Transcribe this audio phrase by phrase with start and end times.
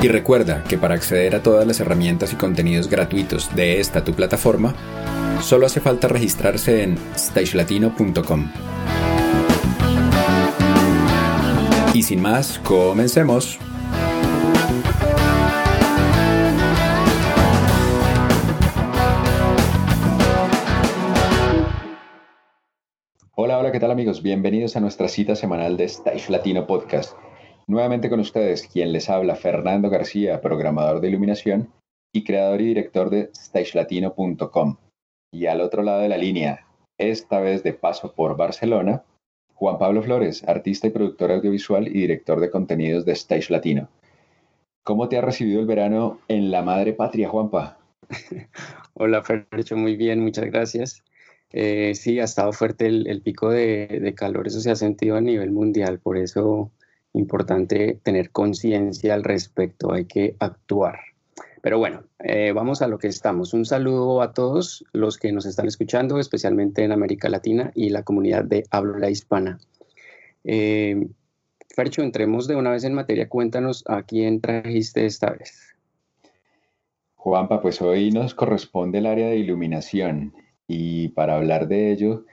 [0.00, 4.14] Y recuerda que para acceder a todas las herramientas y contenidos gratuitos de esta tu
[4.14, 4.72] plataforma,
[5.40, 8.52] solo hace falta registrarse en stagelatino.com.
[11.94, 13.58] Y sin más, comencemos.
[23.34, 24.22] Hola, hola, ¿qué tal amigos?
[24.22, 27.16] Bienvenidos a nuestra cita semanal de Stage Latino Podcast.
[27.68, 31.70] Nuevamente con ustedes, quien les habla, Fernando García, programador de iluminación
[32.14, 34.76] y creador y director de stagelatino.com.
[35.30, 36.66] Y al otro lado de la línea,
[36.98, 39.04] esta vez de paso por Barcelona,
[39.52, 43.90] Juan Pablo Flores, artista y productor audiovisual y director de contenidos de Stage Latino.
[44.82, 47.78] ¿Cómo te ha recibido el verano en la madre patria, Juanpa?
[48.94, 51.04] Hola, Fercho, muy bien, muchas gracias.
[51.50, 55.20] Eh, sí, ha estado fuerte el, pico de, de, calor, eso se ha sentido a
[55.20, 56.70] nivel mundial, por eso
[57.12, 60.98] importante tener conciencia al respecto, hay que actuar.
[61.62, 63.52] Pero bueno, eh, vamos a lo que estamos.
[63.52, 68.04] Un saludo a todos los que nos están escuchando, especialmente en América Latina y la
[68.04, 69.58] comunidad de habla hispana.
[70.44, 71.08] Eh,
[71.74, 73.28] Fercho, entremos de una vez en materia.
[73.28, 75.74] Cuéntanos a quién trajiste esta vez.
[77.16, 80.34] Juanpa, pues hoy nos corresponde el área de iluminación
[80.66, 82.24] y para hablar de ello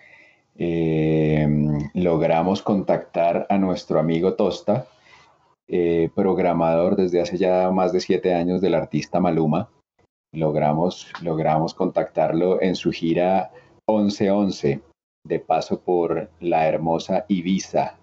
[0.57, 1.47] eh,
[1.93, 4.87] logramos contactar a nuestro amigo Tosta,
[5.67, 9.69] eh, programador desde hace ya más de siete años del artista Maluma.
[10.33, 13.51] Logramos, logramos contactarlo en su gira
[13.87, 14.81] 1111,
[15.25, 17.97] de paso por la hermosa Ibiza.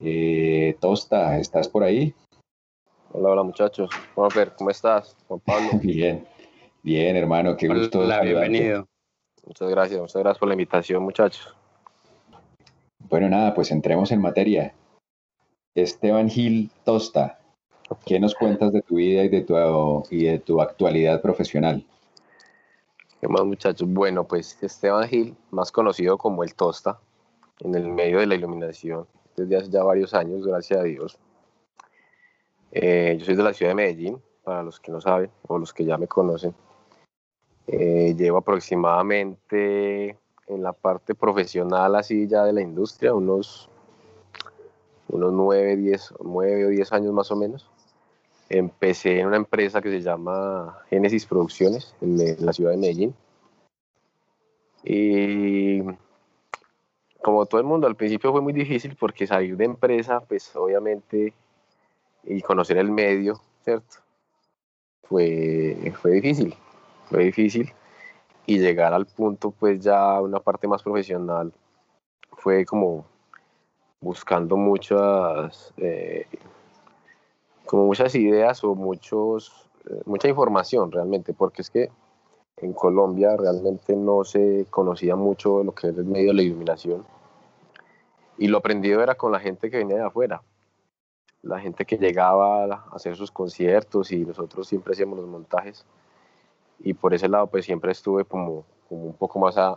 [0.00, 2.14] Eh, Tosta, ¿estás por ahí?
[3.12, 3.90] Hola, hola muchachos.
[4.14, 5.16] ¿cómo estás?
[5.26, 5.70] Juan Pablo.
[5.82, 6.26] bien,
[6.82, 8.00] bien hermano, qué gusto.
[8.00, 8.86] Hola, bienvenido.
[9.44, 11.57] Muchas gracias, muchas gracias por la invitación muchachos.
[12.98, 14.74] Bueno, nada, pues entremos en materia.
[15.74, 17.38] Esteban Gil Tosta,
[18.04, 19.54] ¿qué nos cuentas de tu vida y de tu,
[20.10, 21.84] y de tu actualidad profesional?
[23.20, 23.88] ¿Qué más muchachos?
[23.88, 26.98] Bueno, pues Esteban Gil, más conocido como el Tosta,
[27.60, 29.06] en el medio de la iluminación
[29.38, 31.18] desde hace ya varios años, gracias a Dios.
[32.72, 35.72] Eh, yo soy de la ciudad de Medellín, para los que no saben o los
[35.72, 36.54] que ya me conocen.
[37.66, 40.16] Eh, llevo aproximadamente
[40.48, 43.68] en la parte profesional así ya de la industria, unos,
[45.08, 47.70] unos 9, 10, 9 o 10 años más o menos.
[48.48, 53.14] Empecé en una empresa que se llama Génesis Producciones en, la ciudad de Medellín.
[54.84, 55.82] Y
[57.22, 61.34] como todo el mundo, al principio fue muy difícil porque salir de empresa, pues obviamente,
[62.24, 63.96] y conocer el medio, ¿cierto?
[65.02, 66.54] Fue, fue difícil,
[67.10, 67.72] fue difícil
[68.48, 71.52] y llegar al punto, pues ya una parte más profesional,
[72.32, 73.04] fue como
[74.00, 76.26] buscando muchas, eh,
[77.66, 81.90] como muchas ideas o muchos, eh, mucha información realmente, porque es que
[82.56, 87.04] en Colombia realmente no se conocía mucho lo que es el medio de la iluminación.
[88.38, 90.40] Y lo aprendido era con la gente que venía de afuera,
[91.42, 95.84] la gente que llegaba a hacer sus conciertos y nosotros siempre hacíamos los montajes
[96.80, 99.76] y por ese lado pues siempre estuve como, como un poco más a,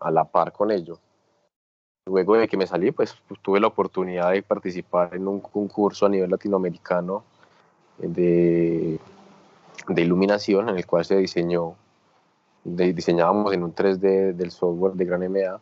[0.00, 0.98] a, la par con ello.
[2.06, 6.08] Luego de que me salí pues tuve la oportunidad de participar en un concurso a
[6.08, 7.24] nivel latinoamericano
[7.98, 8.98] de,
[9.88, 11.74] de iluminación en el cual se diseñó,
[12.64, 15.60] de, diseñábamos en un 3D del software de Gran MA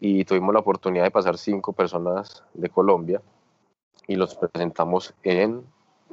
[0.00, 3.22] y tuvimos la oportunidad de pasar cinco personas de Colombia
[4.06, 5.64] y los presentamos en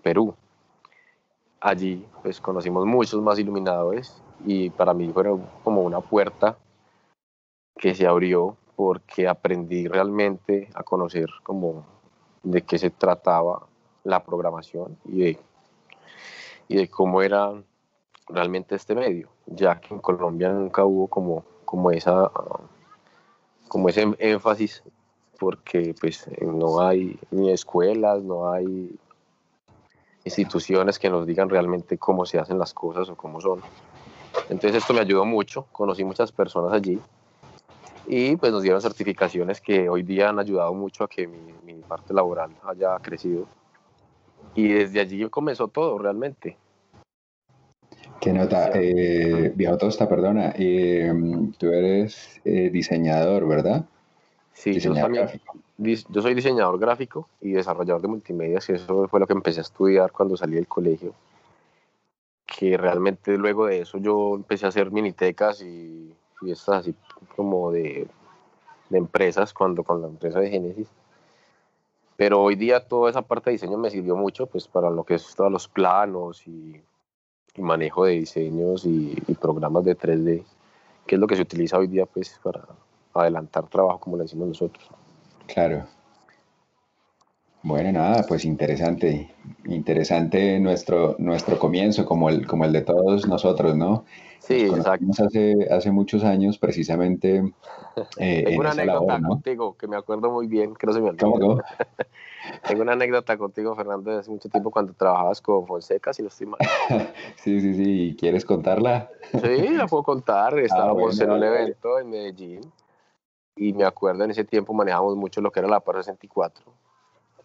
[0.02, 0.34] Perú
[1.62, 5.26] allí pues conocimos muchos más iluminadores y para mí fue
[5.64, 6.58] como una puerta
[7.78, 11.86] que se abrió porque aprendí realmente a conocer como
[12.44, 13.68] de qué se trataba
[14.04, 15.40] la programación y de,
[16.68, 17.54] y de cómo era
[18.28, 22.32] realmente este medio, ya que en Colombia nunca hubo como, como esa,
[23.68, 24.84] como ese énfasis
[25.40, 28.96] porque pues no hay ni escuelas, no hay
[30.26, 33.62] instituciones que nos digan realmente cómo se hacen las cosas o cómo son.
[34.50, 37.00] Entonces esto me ayudó mucho, conocí muchas personas allí
[38.08, 42.14] y pues nos dieron certificaciones que hoy día han ayudado mucho a que mi, parte
[42.14, 43.46] laboral haya crecido.
[44.56, 46.58] Y desde allí comenzó todo realmente.
[48.20, 48.72] ¿Qué nota?
[48.74, 51.12] Eh, viejo Tosta, perdona, eh,
[51.58, 53.86] tú eres eh, diseñador, ¿verdad?
[54.54, 55.28] Sí, yo, también,
[55.78, 59.64] yo soy diseñador gráfico y desarrollador de multimedia, y eso fue lo que empecé a
[59.64, 61.14] estudiar cuando salí del colegio.
[62.46, 66.96] Que realmente luego de eso yo empecé a hacer minitecas y fiestas así
[67.36, 68.08] como de,
[68.90, 70.88] de empresas, cuando con la empresa de Genesis.
[72.18, 75.16] Pero hoy día toda esa parte de diseño me sirvió mucho pues para lo que
[75.16, 76.80] es todos los planos y,
[77.58, 80.44] manejo de diseños y, y, programas de 3D,
[81.06, 82.62] que es lo que se utiliza hoy día pues para
[83.14, 84.90] adelantar trabajo como lo decimos nosotros.
[85.48, 85.86] Claro.
[87.64, 89.36] Bueno, nada, pues interesante,
[89.66, 94.04] interesante nuestro, nuestro comienzo, como el, como el de todos nosotros, ¿no?
[94.40, 95.06] Sí, exacto.
[95.24, 97.54] Hace, hace muchos años, precisamente.
[98.18, 101.22] Eh, Tengo una anécdota contigo que me acuerdo muy bien, que no se me olvida.
[102.68, 106.30] Tengo una anécdota contigo, Fernando, de hace mucho tiempo cuando trabajabas con Fonseca, si no
[106.30, 106.60] estoy mal.
[107.36, 108.16] sí, sí, sí.
[108.20, 109.12] ¿Quieres contarla?
[109.40, 110.54] sí, la puedo contar.
[110.58, 112.62] Ah, Estábamos en un evento en Medellín
[113.62, 116.66] y me acuerdo en ese tiempo manejábamos mucho lo que era la par 64.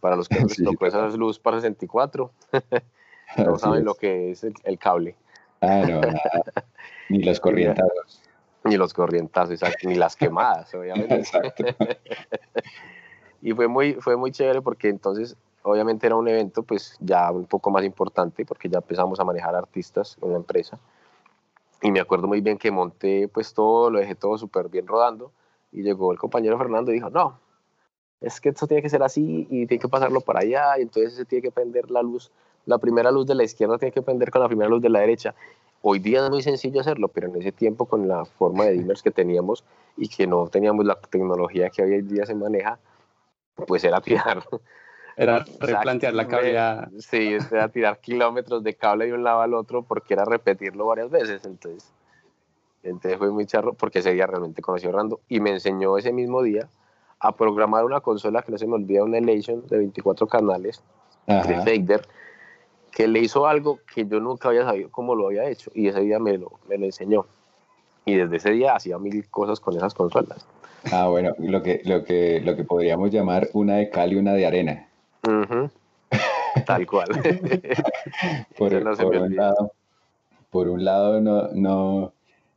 [0.00, 2.30] Para los que no les tocó esa luz par 64,
[3.44, 5.14] no saben lo que es el, cable.
[5.60, 6.00] Ah, no,
[7.10, 8.22] ni los corrientazos.
[8.64, 11.16] Ni los corrientazos, exacto, ni las quemadas, obviamente.
[11.16, 11.64] Exacto.
[13.42, 17.44] y fue muy, fue muy chévere porque entonces, obviamente era un evento pues ya un
[17.44, 20.78] poco más importante porque ya empezamos a manejar artistas en la empresa.
[21.82, 25.30] Y me acuerdo muy bien que monté pues todo, lo dejé todo súper bien rodando
[25.72, 27.38] y llegó el compañero Fernando y dijo, no,
[28.20, 31.14] es que esto tiene que ser así y tiene que pasarlo para allá, y entonces
[31.14, 32.30] se tiene que prender la luz,
[32.64, 35.00] la primera luz de la izquierda tiene que prender con la primera luz de la
[35.00, 35.34] derecha.
[35.82, 39.02] Hoy día es muy sencillo hacerlo, pero en ese tiempo con la forma de dimmers
[39.02, 39.64] que teníamos
[39.96, 42.78] y que no teníamos la tecnología que hoy día se maneja,
[43.66, 44.42] pues era tirar.
[45.16, 46.58] Era replantear la cable.
[46.98, 51.10] Sí, era tirar kilómetros de cable de un lado al otro porque era repetirlo varias
[51.10, 51.44] veces.
[51.44, 51.92] Entonces,
[52.86, 56.12] entonces fue muy charro porque ese día realmente conocí a Orlando y me enseñó ese
[56.12, 56.68] mismo día
[57.20, 60.82] a programar una consola que no se me olvida, una Elation de 24 canales
[61.26, 62.06] de Fader,
[62.92, 66.00] que le hizo algo que yo nunca había sabido cómo lo había hecho y ese
[66.00, 67.26] día me lo, me lo enseñó.
[68.04, 70.46] Y desde ese día hacía mil cosas con esas consolas.
[70.92, 74.34] Ah, bueno, lo que, lo que, lo que podríamos llamar una de cal y una
[74.34, 74.88] de arena.
[76.64, 77.08] Tal cual.
[78.58, 79.72] por, un lado,
[80.50, 82.12] por un lado no, no,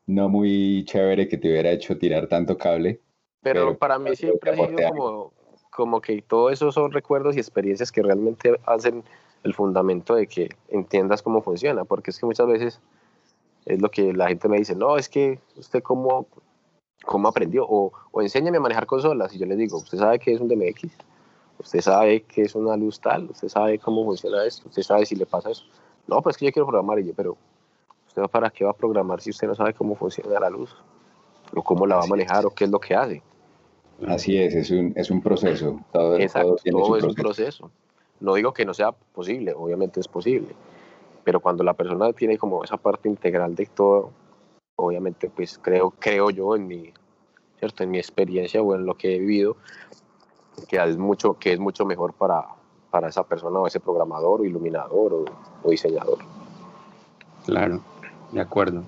[0.09, 2.99] no muy chévere que te hubiera hecho tirar tanto cable.
[3.41, 5.33] Pero, para mí siempre ha sido como,
[5.69, 9.03] como que todo eso son recuerdos y experiencias que realmente hacen
[9.43, 12.81] el fundamento de que entiendas cómo funciona, porque es que muchas veces
[13.65, 16.25] es lo que la gente me dice, no, es que usted cómo,
[17.05, 20.33] cómo aprendió, o, o enséñame a manejar consolas, y yo le digo, usted sabe qué
[20.33, 20.89] es un DMX,
[21.59, 25.15] usted sabe qué es una luz tal, usted sabe cómo funciona esto, usted sabe si
[25.15, 25.65] le pasa eso.
[26.07, 27.37] No, pues que yo quiero programar, y yo, pero
[28.09, 30.75] ¿Usted para qué va a programar si usted no sabe cómo funciona la luz?
[31.55, 32.43] ¿O cómo la va a manejar?
[32.43, 33.21] ¿O qué es lo que hace?
[34.07, 35.79] Así es, es un, es un proceso.
[35.93, 37.69] Todo, Exacto, todo, es un proceso.
[38.19, 40.55] No digo que no sea posible, obviamente es posible.
[41.23, 44.09] Pero cuando la persona tiene como esa parte integral de todo,
[44.75, 46.91] obviamente pues creo, creo yo en mi,
[47.59, 47.83] ¿cierto?
[47.83, 49.55] en mi experiencia o en lo que he vivido,
[50.67, 52.43] que es mucho, que es mucho mejor para,
[52.89, 55.25] para esa persona o ese programador o iluminador
[55.63, 56.17] o diseñador.
[57.45, 57.81] Claro.
[58.31, 58.83] De acuerdo.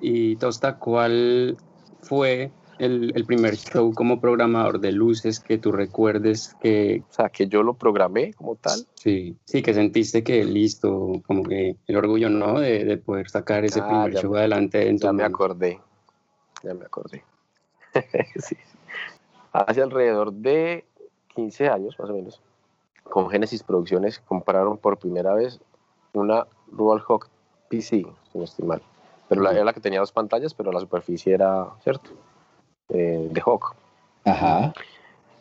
[0.00, 1.56] Y Tosta, ¿cuál
[2.02, 7.02] fue el, primer show como programador de luces que tú recuerdes que...
[7.10, 8.86] O sea, que yo lo programé como tal.
[8.94, 12.60] Sí, sí, que sentiste que listo, como que el orgullo, ¿no?
[12.60, 14.88] De, poder sacar ese ah, primer show adelante.
[14.88, 15.80] En ya me acordé,
[16.62, 17.24] ya me acordé.
[18.36, 18.56] sí.
[19.52, 20.84] Hace alrededor de
[21.34, 22.40] 15 años, más o menos,
[23.02, 25.60] con Genesis Producciones compraron por primera vez
[26.12, 27.28] una Dual Hawk
[27.68, 28.82] PC, si no estoy mal.
[29.28, 32.10] Pero la, era la que tenía dos pantallas, pero la superficie era, ¿cierto?
[32.88, 33.74] Eh, de Hawk.
[34.24, 34.72] Ajá.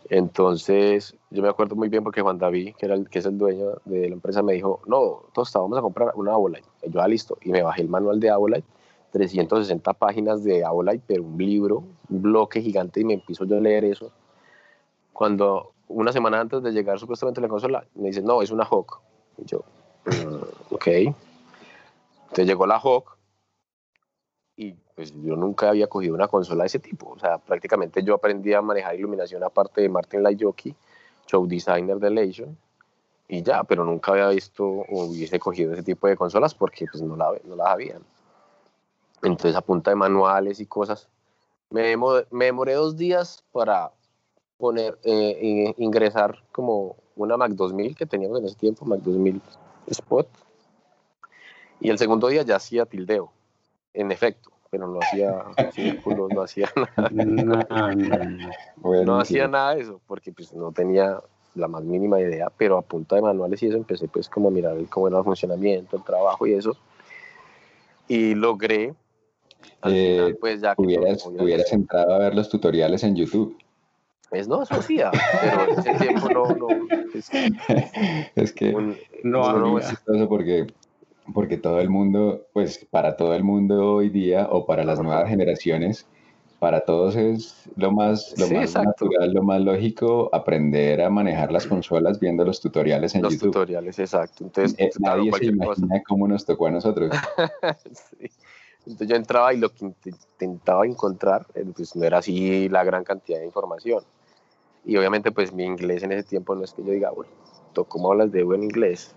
[0.10, 3.38] Entonces, yo me acuerdo muy bien porque Juan David, que, era el, que es el
[3.38, 6.68] dueño de la empresa, me dijo, no, Tosta, vamos a comprar una Avolite.
[6.84, 7.38] Y yo, ah, listo.
[7.42, 8.68] Y me bajé el manual de Avolite,
[9.12, 13.60] 360 páginas de Avolite, pero un libro, un bloque gigante, y me empiezo yo a
[13.60, 14.12] leer eso.
[15.12, 18.64] Cuando una semana antes de llegar supuestamente a la consola, me dice, no, es una
[18.64, 19.00] Hawk.
[19.38, 19.64] Y yo,
[20.06, 20.88] mm, ok.
[22.30, 23.18] Entonces llegó la Hawk
[24.56, 27.12] y pues yo nunca había cogido una consola de ese tipo.
[27.12, 30.76] O sea, prácticamente yo aprendí a manejar iluminación aparte de Martin Lajoki,
[31.28, 32.58] show designer de Legion,
[33.28, 37.04] y ya, pero nunca había visto o hubiese cogido ese tipo de consolas porque pues
[37.04, 38.02] no, la, no las habían.
[39.22, 41.08] Entonces a punta de manuales y cosas,
[41.70, 41.96] me,
[42.32, 43.92] me demoré dos días para
[44.58, 49.42] poner, eh, ingresar como una Mac 2000 que teníamos en ese tiempo, Mac 2000
[49.88, 50.28] Spot,
[51.80, 53.32] y el segundo día ya hacía tildeo
[53.94, 55.44] en efecto, pero no hacía
[55.74, 57.96] círculos, no hacía nada.
[59.06, 61.20] No, hacía nada de eso, porque pues no tenía
[61.56, 64.52] la más mínima idea, pero a punta de manuales y eso empecé pues como a
[64.52, 66.78] mirar cómo era el funcionamiento, el trabajo y eso.
[68.08, 68.94] Y logré,
[69.82, 70.82] al eh, final, pues ya que...
[70.84, 73.58] Hubieras, entrado a ver los tutoriales en YouTube.
[74.30, 76.46] Pues no, eso hacía, pero en ese tiempo no...
[76.56, 76.68] no
[77.14, 77.30] es,
[78.36, 78.72] es que
[79.24, 80.68] no, no, es porque
[81.34, 85.30] porque todo el mundo, pues para todo el mundo hoy día o para las nuevas
[85.30, 86.08] generaciones,
[86.60, 91.68] para todos es lo más, lo más natural, lo más lógico aprender a manejar las
[91.68, 93.32] consolas viendo los tutoriales en YouTube.
[93.34, 94.46] Los tutoriales, exacto.
[94.46, 97.12] Entonces, eh, nadie se imagina cómo nos tocó a nosotros.
[98.88, 103.04] Entonces yo entraba y lo que intentaba encontrar, eh, pues no era así la gran
[103.04, 104.04] cantidad de información.
[104.86, 107.30] Y obviamente pues mi inglés en ese tiempo no es que yo diga, bueno,
[107.86, 109.14] ¿cómo hablas de buen inglés?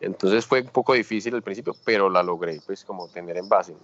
[0.00, 3.74] Entonces fue un poco difícil al principio, pero la logré pues como tener en base.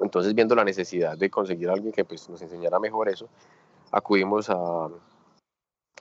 [0.00, 3.28] Entonces viendo la necesidad de conseguir a alguien que pues nos enseñara mejor eso,
[3.90, 4.88] acudimos a,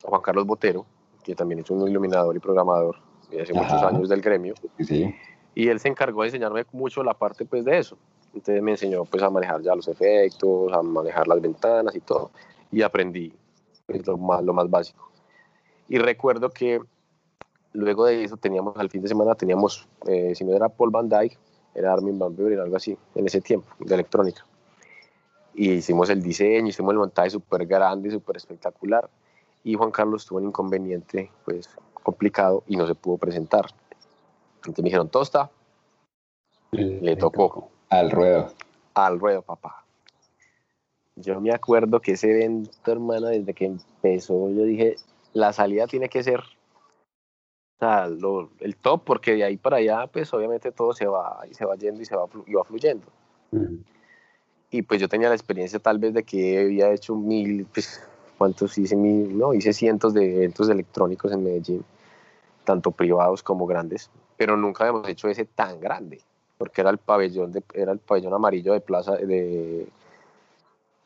[0.04, 0.86] Juan Carlos Botero,
[1.24, 2.98] que también es un iluminador y programador
[3.30, 4.54] de hace muchos años del gremio.
[5.56, 7.98] Y él se encargó de enseñarme mucho la parte pues de eso.
[8.34, 12.32] Entonces me enseñó pues a manejar ya los efectos, a manejar las ventanas y todo.
[12.72, 13.34] Y aprendí
[13.86, 15.10] pues, lo, más, lo más básico.
[15.88, 16.82] Y recuerdo que
[17.76, 21.10] luego de eso teníamos, al fin de semana teníamos, eh, si no era Paul Van
[21.10, 21.38] Dyke,
[21.74, 24.46] era Armin Van Buren, algo así, en ese tiempo, de electrónica.
[25.54, 29.10] Y hicimos el diseño, hicimos el montaje súper grande, súper espectacular.
[29.64, 33.66] Y Juan Carlos tuvo un inconveniente, pues, complicado y no se pudo presentar.
[34.58, 35.50] Entonces me dijeron, Tosta,
[36.72, 37.70] le tocó.
[37.90, 38.48] Al ruedo.
[38.94, 39.86] Al ruedo, papá.
[41.16, 44.96] Yo me acuerdo que ese evento, hermano, desde que empezó, yo dije,
[45.34, 46.44] la salida tiene que ser
[47.76, 48.06] o sea,
[48.60, 51.76] el top, porque de ahí para allá, pues obviamente todo se va, y se va
[51.76, 53.06] yendo y se va, y va fluyendo.
[54.72, 58.02] Y pues yo tenía la experiencia tal vez de que había hecho mil, pues,
[58.38, 58.96] ¿cuántos hice?
[58.96, 61.86] Mil, no, hice cientos de eventos electrónicos en Medellín,
[62.64, 66.22] tanto privados como grandes, pero nunca habíamos hecho ese tan grande,
[66.58, 69.88] porque era el pabellón, de, era el pabellón amarillo de plaza, de,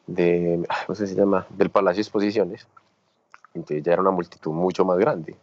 [0.06, 1.48] de, ¿cómo se llama?
[1.50, 2.68] Del Palacio de Exposiciones.
[3.56, 5.36] Entonces ya era una multitud mucho más grande.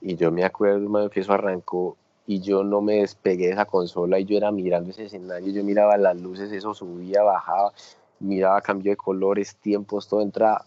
[0.00, 1.96] Y yo me acuerdo, que eso arrancó
[2.26, 5.64] y yo no me despegué de esa consola y yo era mirando ese escenario, yo
[5.64, 7.72] miraba las luces, eso subía, bajaba,
[8.20, 10.64] miraba cambio de colores, tiempos, todo entraba.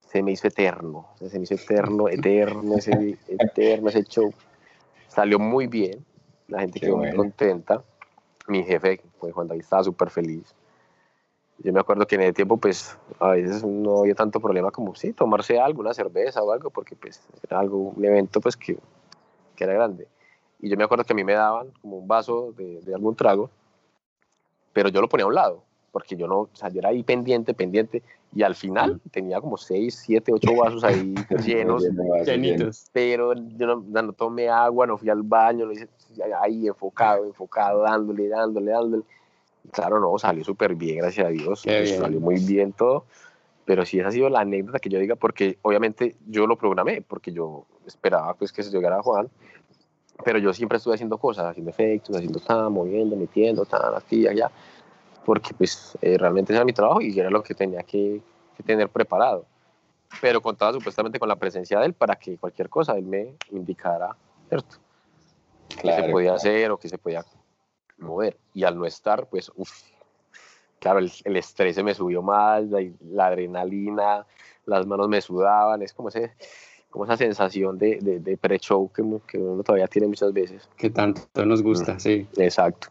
[0.00, 4.32] Se me hizo eterno, se me hizo eterno, eterno, ese, eterno ese show.
[5.08, 6.04] Salió muy bien,
[6.48, 7.82] la gente quedó muy contenta.
[8.46, 10.54] Mi jefe, pues Juan David, estaba súper feliz
[11.58, 14.94] yo me acuerdo que en ese tiempo pues a veces no había tanto problema como
[14.94, 18.78] sí, tomarse algo, una cerveza o algo, porque pues era algo, un evento pues que,
[19.56, 20.06] que era grande.
[20.60, 23.16] Y yo me acuerdo que a mí me daban como un vaso de, de, algún
[23.16, 23.50] trago,
[24.72, 27.02] pero yo lo ponía a un lado, porque yo no, o sea, yo era ahí
[27.02, 28.02] pendiente, pendiente,
[28.34, 31.84] y al final tenía como 6, 7, 8 vasos ahí llenos,
[32.24, 35.88] llenitos, pero yo no, no, tomé agua, no fui al baño, lo hice
[36.40, 39.04] ahí enfocado, enfocado, dándole, dándole, dándole
[39.72, 41.62] Claro, no, salió súper bien, gracias a Dios.
[41.62, 43.04] Salió muy bien todo.
[43.64, 47.02] Pero sí, esa ha sido la anécdota que yo diga, porque obviamente yo lo programé,
[47.02, 49.28] porque yo esperaba pues que se llegara Juan,
[50.24, 54.50] pero yo siempre estuve haciendo cosas, haciendo efectos, haciendo tan, moviendo, metiendo, tan, aquí, allá,
[55.22, 58.22] porque pues eh, realmente ese era mi trabajo y era lo que tenía que,
[58.64, 59.44] tener preparado.
[60.20, 64.16] Pero contaba supuestamente con la presencia de él para que cualquier cosa él me indicara,
[64.48, 64.76] ¿cierto?
[65.78, 67.22] Claro, qué se podía hacer o qué se podía
[67.98, 68.36] mover.
[68.54, 69.82] Y al no estar, pues, uff,
[70.78, 74.26] claro, el, el, estrés se me subió más, la, adrenalina,
[74.66, 76.32] las manos me sudaban, es como, ese,
[76.90, 80.68] como esa sensación de, de, pre-show que, que, uno todavía tiene muchas veces.
[80.76, 82.26] Que tanto nos gusta, mm, sí.
[82.36, 82.88] Exacto.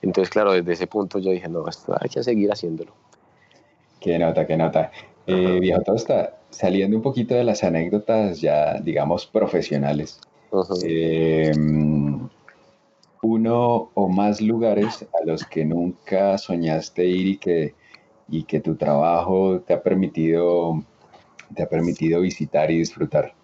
[0.00, 2.92] Entonces, claro, desde ese punto yo dije, no, esto hay que seguir haciéndolo.
[4.00, 4.92] Qué nota, qué nota.
[5.26, 10.20] Eh, viejo Tosta, saliendo un poquito de las anécdotas ya, digamos, profesionales
[13.22, 17.74] uno o más lugares a los que nunca soñaste ir y que,
[18.28, 20.82] y que tu trabajo te ha permitido
[21.54, 23.34] te ha permitido visitar y disfrutar?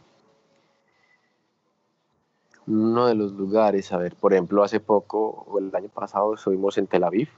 [2.67, 6.79] Uno de los lugares, a ver, por ejemplo, hace poco, o el año pasado, estuvimos
[6.79, 7.29] en Tel Aviv,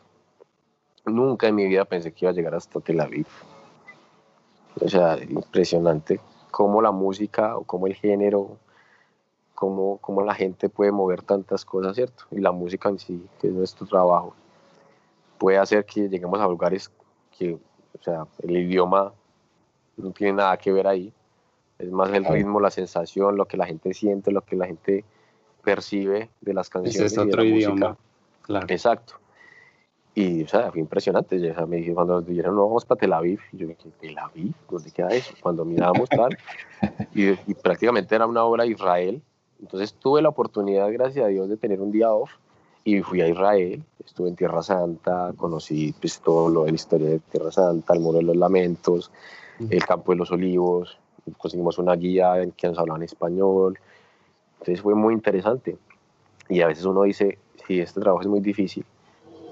[1.04, 3.26] nunca en mi vida pensé que iba a llegar hasta Tel Aviv.
[4.80, 8.58] O sea, impresionante cómo la música o cómo el género,
[9.56, 12.25] cómo, cómo la gente puede mover tantas cosas, ¿cierto?
[12.30, 14.34] Y la música en sí, que es nuestro trabajo,
[15.38, 16.92] puede hacer que lleguemos a lugares
[17.36, 19.12] que, o sea, el idioma
[19.96, 21.12] no tiene nada que ver ahí.
[21.78, 25.04] Es más el ritmo, la sensación, lo que la gente siente, lo que la gente
[25.64, 27.12] percibe de las canciones.
[27.12, 27.96] es otro idioma.
[28.42, 28.66] Claro.
[28.68, 29.14] Exacto.
[30.14, 31.36] Y, o sea, fue impresionante.
[31.66, 33.40] me dije, cuando nos dijeron, no, vamos para Tel Aviv.
[33.52, 34.54] Y yo dije, ¿Tel Aviv?
[34.70, 35.34] ¿Dónde queda eso?
[35.40, 36.36] Cuando mirábamos tal.
[37.14, 39.22] y, y, prácticamente era una obra de Israel.
[39.60, 42.30] Entonces tuve la oportunidad, gracias a Dios, de tener un día off.
[42.84, 43.82] Y fui a Israel.
[44.04, 45.32] Estuve en Tierra Santa.
[45.36, 49.10] Conocí pues, todo lo de la historia de Tierra Santa, el Muro de los Lamentos,
[49.58, 50.96] el Campo de los Olivos.
[51.36, 53.78] Conseguimos una guía en que nos hablaban español.
[54.60, 55.76] Entonces fue muy interesante.
[56.48, 58.84] Y a veces uno dice, sí, este trabajo es muy difícil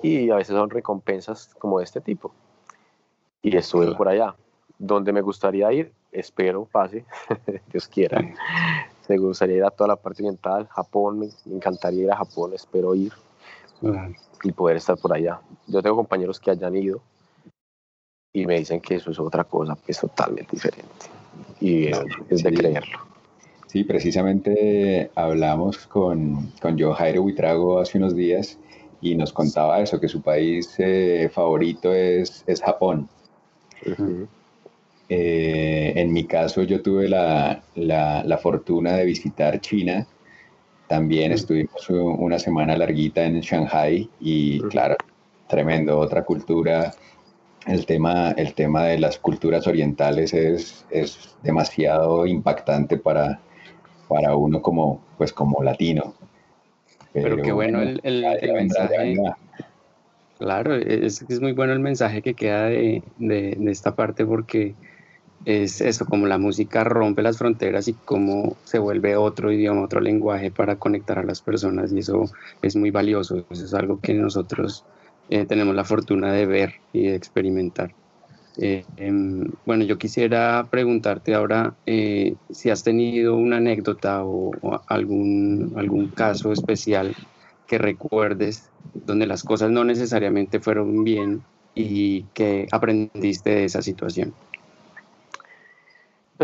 [0.04, 2.34] y a veces son recompensas como de este tipo.
[3.40, 4.34] Y estuve por allá.
[4.78, 7.06] Donde me gustaría ir, espero pase,
[7.72, 8.20] Dios quiera.
[9.08, 12.94] Me gustaría ir a toda la parte oriental, Japón, me, encantaría ir a Japón, espero
[12.94, 13.12] ir
[14.42, 15.40] y poder estar por allá.
[15.66, 17.00] Yo tengo compañeros que hayan ido
[18.32, 21.06] y me dicen que eso es otra cosa, que es totalmente diferente.
[21.60, 21.86] Y
[22.28, 22.98] es de creerlo.
[23.66, 28.58] Sí, precisamente hablamos con, con Joe Jairo Buitrago hace unos días
[29.00, 33.08] y nos contaba eso, que su país eh, favorito es, es Japón.
[35.08, 40.06] Eh, en mi caso yo tuve la, la, fortuna de visitar China.
[40.88, 44.96] También estuvimos una semana larguita en Shanghai y claro,
[45.48, 46.92] tremendo, otra cultura.
[47.66, 53.40] El tema, el tema de las culturas orientales es, es demasiado impactante para,
[54.08, 56.14] para uno como, pues como latino.
[57.14, 59.16] Pero, qué bueno el, el, mensaje.
[60.38, 64.74] Claro, es, es, muy bueno el mensaje que queda de, de, esta parte porque
[65.44, 70.00] es eso, como la música rompe las fronteras y cómo se vuelve otro idioma, otro
[70.00, 72.24] lenguaje para conectar a las personas y eso
[72.62, 74.84] es muy valioso, eso es algo que nosotros
[75.28, 77.94] eh, tenemos la fortuna de ver y de experimentar.
[78.56, 84.52] Eh, em, bueno, yo quisiera preguntarte ahora eh, si has tenido una anécdota o,
[84.86, 87.16] algún, algún caso especial
[87.66, 91.42] que recuerdes donde las cosas no necesariamente fueron bien
[91.74, 94.32] y que aprendiste de esa situación.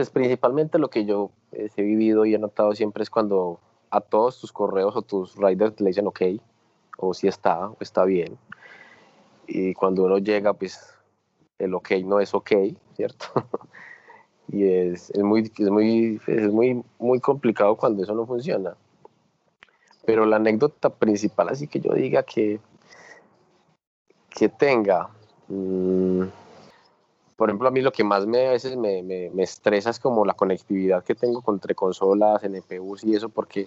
[0.00, 3.60] Pues principalmente lo que yo he vivido y he notado siempre es cuando
[3.90, 6.22] a todos tus correos o tus riders le dicen ok,
[6.96, 8.38] o si está, o está bien.
[9.46, 10.94] Y cuando uno llega, pues
[11.58, 12.50] el ok no es ok,
[12.96, 13.26] ¿cierto?
[14.48, 18.74] y es, es, muy, es, muy, es muy, muy complicado cuando eso no funciona.
[20.06, 22.58] Pero la anécdota principal, así que yo diga que,
[24.30, 25.10] que tenga,
[25.48, 26.22] mm,
[27.40, 29.98] por ejemplo, a mí lo que más me, a veces me, me, me, estresa es
[29.98, 33.66] como la conectividad que tengo entre consolas, NPUs y eso, porque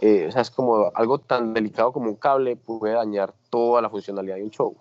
[0.00, 3.90] eh, o sea, es como algo tan delicado como un cable puede dañar toda la
[3.90, 4.76] funcionalidad de un show.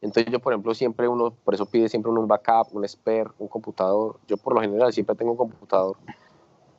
[0.00, 3.48] Entonces yo, por ejemplo, siempre uno, por eso pide siempre un backup, un spare, un
[3.48, 4.20] computador.
[4.28, 5.96] Yo por lo general siempre tengo un computador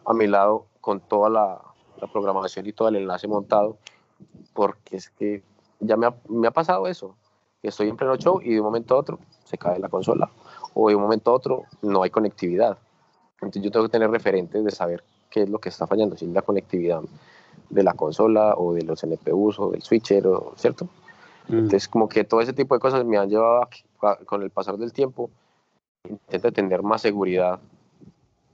[0.06, 1.62] a mi lado con toda la,
[2.14, 3.78] programación y todo el enlace montado,
[4.54, 5.44] porque es que
[5.82, 7.18] ya me ha, me ha, pasado eso,
[7.70, 10.30] estoy en pleno show y de un momento a otro se cae la consola,
[10.74, 12.78] o de un momento a otro no hay conectividad.
[13.36, 16.26] Entonces yo tengo que tener referentes de saber qué es lo que está fallando, si
[16.26, 17.02] es la conectividad
[17.70, 20.24] de la consola o de los NPUs o del switcher,
[20.56, 20.86] ¿cierto?
[21.48, 21.54] Mm.
[21.54, 23.68] Entonces, como que todo ese tipo de cosas me han llevado
[24.02, 25.30] a, con el pasar del tiempo,
[26.08, 27.60] intento tener más seguridad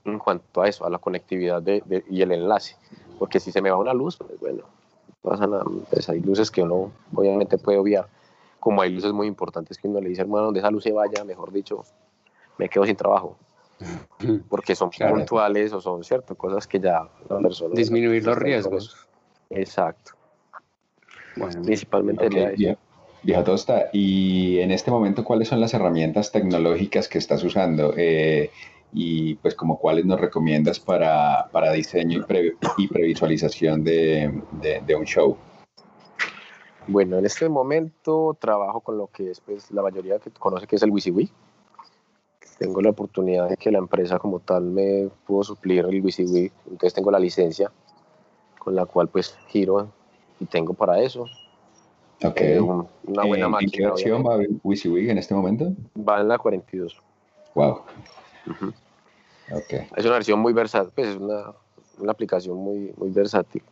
[0.05, 2.75] en cuanto a eso, a la conectividad de, y el enlace.
[3.17, 4.63] Porque si se me va una luz, pues bueno,
[5.21, 5.63] pasa nada.
[5.89, 8.07] Pues hay luces que uno obviamente puede obviar.
[8.59, 11.23] Como hay luces muy importantes que uno le dice, hermano, donde esa luz se vaya,
[11.23, 11.83] mejor dicho,
[12.57, 13.37] me quedo sin trabajo.
[14.49, 16.35] Porque son puntuales o son, ¿cierto?
[16.35, 17.73] Cosas que ya la persona...
[17.73, 19.07] Disminuir los riesgos.
[19.49, 20.11] Exacto.
[21.35, 22.77] Bueno, principalmente okay,
[23.21, 27.93] Vieja Tosta, y en este momento, ¿cuáles son las herramientas tecnológicas que estás usando?
[27.97, 28.49] Eh,
[28.93, 32.25] y pues como cuáles nos recomiendas para, para diseño
[32.77, 34.41] y, previsualización de,
[34.85, 35.37] de, un show.
[36.87, 40.75] Bueno, en este momento trabajo con lo que es pues, la mayoría que conoce que
[40.75, 41.29] es el WYSIWYG.
[42.57, 46.93] Tengo la oportunidad de que la empresa como tal me pudo suplir el WYSIWYG, entonces
[46.93, 47.71] tengo la licencia
[48.57, 49.89] con la cual pues giro
[50.39, 51.25] y tengo para eso.
[52.23, 52.41] Ok.
[52.41, 53.71] Eh, una buena máquina.
[53.71, 55.71] ¿En qué versión va WYSIWYG en este momento?
[55.97, 57.01] Va en la 42.
[57.55, 57.81] Wow.
[59.51, 59.87] okay.
[59.95, 61.53] Es una versión muy versátil, pues es una,
[61.97, 63.63] una, aplicación muy, muy versátil.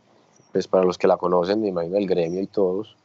[0.52, 2.96] Pues para los que la conocen, me imagino el gremio y todos.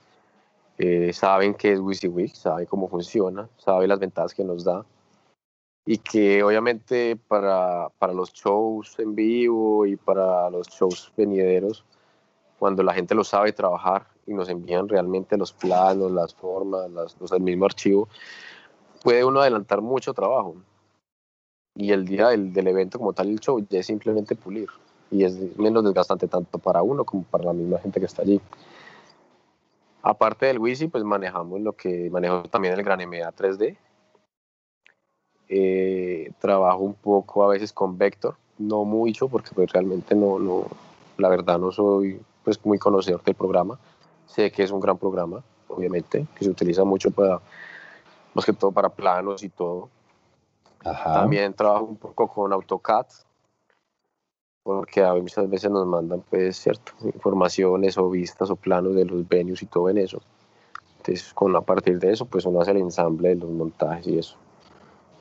[0.78, 4.85] eh, saben qué es WYSIWYG, saben cómo funciona, saben las ventajas que nos da
[5.85, 11.85] y que obviamente para, para los shows en vivo y para los shows venideros,
[12.59, 17.20] cuando la gente lo sabe trabajar y nos envían realmente los planos, las formas, las,
[17.20, 18.09] los, el mismo archivo,
[19.02, 20.57] puede uno adelantar mucho trabajo.
[21.74, 24.68] Y el día del, del evento como tal, el show, ya es simplemente pulir.
[25.12, 28.40] Y es menos desgastante tanto para uno como para la misma gente que está allí.
[30.03, 33.77] Aparte del Wisi, pues manejamos lo que manejo también el Gran MA 3D.
[35.48, 40.66] Eh, trabajo un poco a veces con Vector, no mucho porque pues realmente no, no,
[41.18, 43.79] la verdad no soy pues muy conocedor del programa.
[44.27, 47.40] Sé que es un gran programa, obviamente, que se utiliza mucho para,
[48.35, 49.88] más que todo para planos y todo.
[50.83, 53.07] También trabajo un poco con AutoCAD,
[54.62, 59.27] porque a muchas veces nos mandan, pues, cierto, informaciones o vistas o planos de los
[59.29, 60.20] venues y todo en eso.
[60.98, 64.18] Entonces, con, a partir de eso, pues uno hace el ensamble de los montajes y
[64.18, 64.37] eso.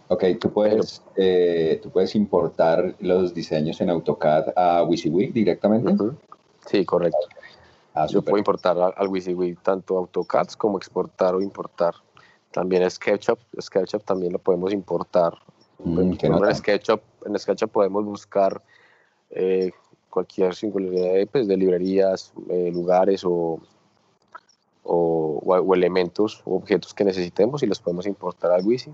[0.10, 5.96] Ok, tú puedes, eh, tú puedes importar los diseños en AutoCAD a WYSIWYG directamente.
[6.66, 7.18] Sí, correcto.
[7.94, 11.96] Ah, Yo puedo importar al, WYSIWYG tanto AutoCAD como exportar o importar.
[12.52, 15.34] También SketchUp, SketchUp también lo podemos importar.
[15.80, 18.62] Mm, en, SketchUp, en SketchUp podemos buscar
[19.32, 19.72] eh,
[20.10, 23.60] cualquier singularidad de, pues, de librerías, eh, lugares o,
[24.84, 28.92] o, elementos o objetos que necesitemos y los podemos importar al Wisi.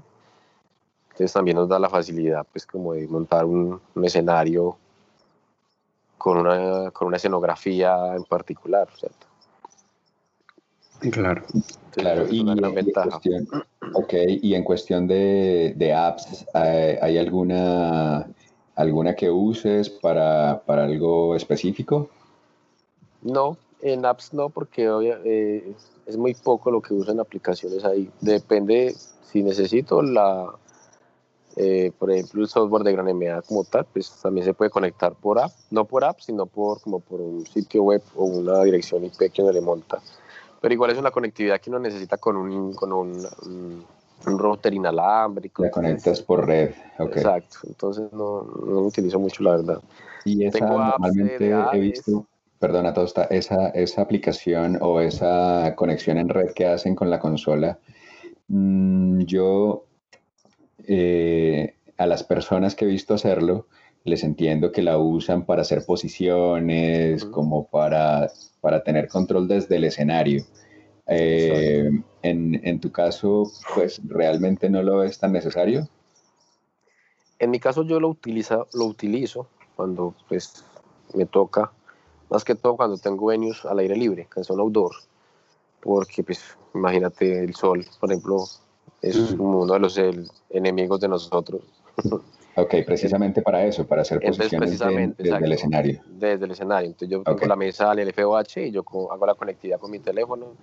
[1.09, 4.77] Entonces también nos da la facilidad pues como de montar un, escenario
[6.17, 9.25] con una, con una escenografía en particular, ¿cierto?
[11.11, 11.43] Claro.
[11.91, 12.57] claro, y, en
[12.91, 13.47] cuestión,
[14.17, 18.27] y en cuestión de, de apps, ¿hay alguna
[18.77, 22.09] ¿Alguna que uses para, para algo específico?
[23.23, 24.87] No, en apps no, porque
[25.25, 25.73] eh,
[26.05, 28.07] es muy poco lo que usan aplicaciones ahí.
[28.21, 30.53] Depende si necesito la,
[31.55, 35.39] eh, por ejemplo, el software de GranMA como tal, pues también se puede conectar por
[35.39, 39.31] app, no por app, sino por como por un sitio web o una dirección IP
[39.33, 39.99] que uno le monta.
[40.61, 43.85] Pero igual es una conectividad que uno necesita con un, con un
[44.25, 45.63] router inalámbrico.
[45.63, 49.81] La conectas por red, Exacto, entonces no, no utilizo mucho la verdad.
[50.25, 52.25] Y esa normalmente he visto,
[52.59, 57.79] perdona Tosta, esa, esa aplicación o esa conexión en red que hacen con la consola,
[58.47, 59.85] mm, yo
[60.85, 63.67] eh, a las personas que he visto hacerlo,
[64.03, 69.83] les entiendo que la usan para hacer posiciones, como para, para tener control desde el
[69.83, 70.43] escenario.
[71.07, 71.89] Eh,
[72.21, 75.87] en, en, tu caso, pues realmente no lo es tan necesario.
[77.39, 80.65] En mi caso yo lo utilizo, lo utilizo cuando pues
[81.13, 81.71] me toca,
[82.29, 84.91] más que todo cuando tengo venues al aire libre, que son outdoor,
[85.81, 88.43] porque pues imagínate el sol, por ejemplo,
[89.01, 89.41] es mm.
[89.41, 89.99] uno de los
[90.49, 91.61] enemigos de nosotros.
[92.59, 94.79] Ok, precisamente para eso, para hacer posiciones
[95.15, 96.01] desde el escenario.
[96.07, 96.87] Desde el escenario.
[96.87, 100.53] Entonces yo tengo la mesa al LFOH y yo hago la conectividad con mi teléfono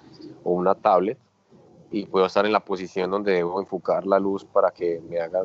[0.43, 1.17] o una tablet
[1.93, 5.45] y puedo estar en la posición donde debo enfocar la luz para que me haga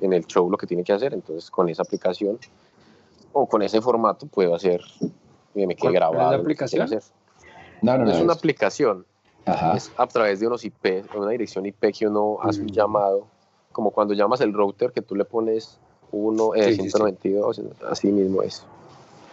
[0.00, 1.12] en el show lo que tiene que hacer.
[1.12, 2.38] Entonces con esa aplicación
[3.34, 4.80] o con ese formato puedo hacer
[5.52, 6.30] que me quede grabado.
[6.30, 6.88] ¿Es la aplicación?
[7.82, 9.04] No, no, no, es una aplicación.
[9.74, 12.72] Es a través de unos IP, una dirección IP que uno hace un mm.
[12.72, 13.26] llamado,
[13.70, 15.78] como cuando llamas el router que tú le pones
[16.12, 18.64] 1, eh, 192, así mismo es.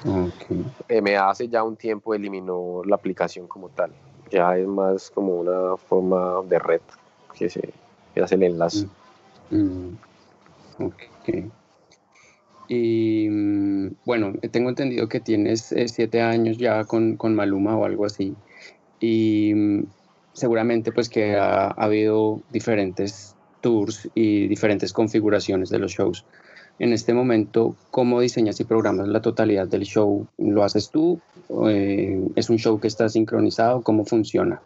[0.06, 1.02] Okay.
[1.02, 3.92] me hace ya un tiempo eliminó la aplicación como tal.
[4.32, 6.82] Ya es más como una forma de red
[7.38, 7.74] que se
[8.22, 8.88] hace el enlace.
[9.50, 9.58] Mm.
[9.58, 9.98] Mm.
[10.80, 11.04] Ok.
[12.68, 17.86] Y mm, bueno, tengo entendido que tienes eh, siete años ya con, con, Maluma o
[17.86, 18.36] algo así.
[19.00, 19.54] Y
[20.34, 26.26] seguramente pues que ha, ha, habido diferentes tours y diferentes configuraciones de los shows
[26.80, 30.28] en este momento, ¿cómo diseñas y programas la totalidad del show?
[30.38, 31.20] ¿Lo haces tú?
[31.68, 33.82] Eh, ¿Es un show que está sincronizado?
[33.82, 34.62] ¿Cómo funciona?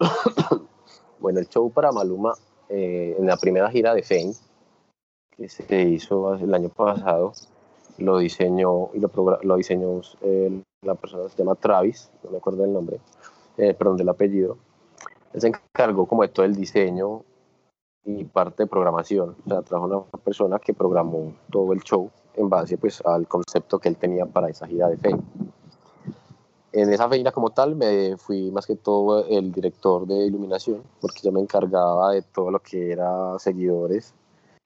[1.20, 2.34] Bueno, el show para Maluma,
[2.68, 4.34] eh, en la primera gira de Fame,
[5.30, 7.32] que se hizo el año pasado,
[7.96, 9.10] lo diseñó y lo,
[9.42, 13.00] lo diseñó eh, la persona se llama Travis, no me acuerdo del nombre,
[13.56, 14.58] perdón, del apellido.
[15.32, 17.24] Él se encargó como de todo el diseño
[18.04, 19.36] y parte de programación.
[19.46, 23.78] O sea, trajo una persona que programó todo el show en base pues, al concepto
[23.78, 25.22] que él tenía para esa gira de Fame.
[26.72, 31.20] En esa gira como tal me fui más que todo el director de iluminación, porque
[31.22, 34.12] yo me encargaba de todo lo que era seguidores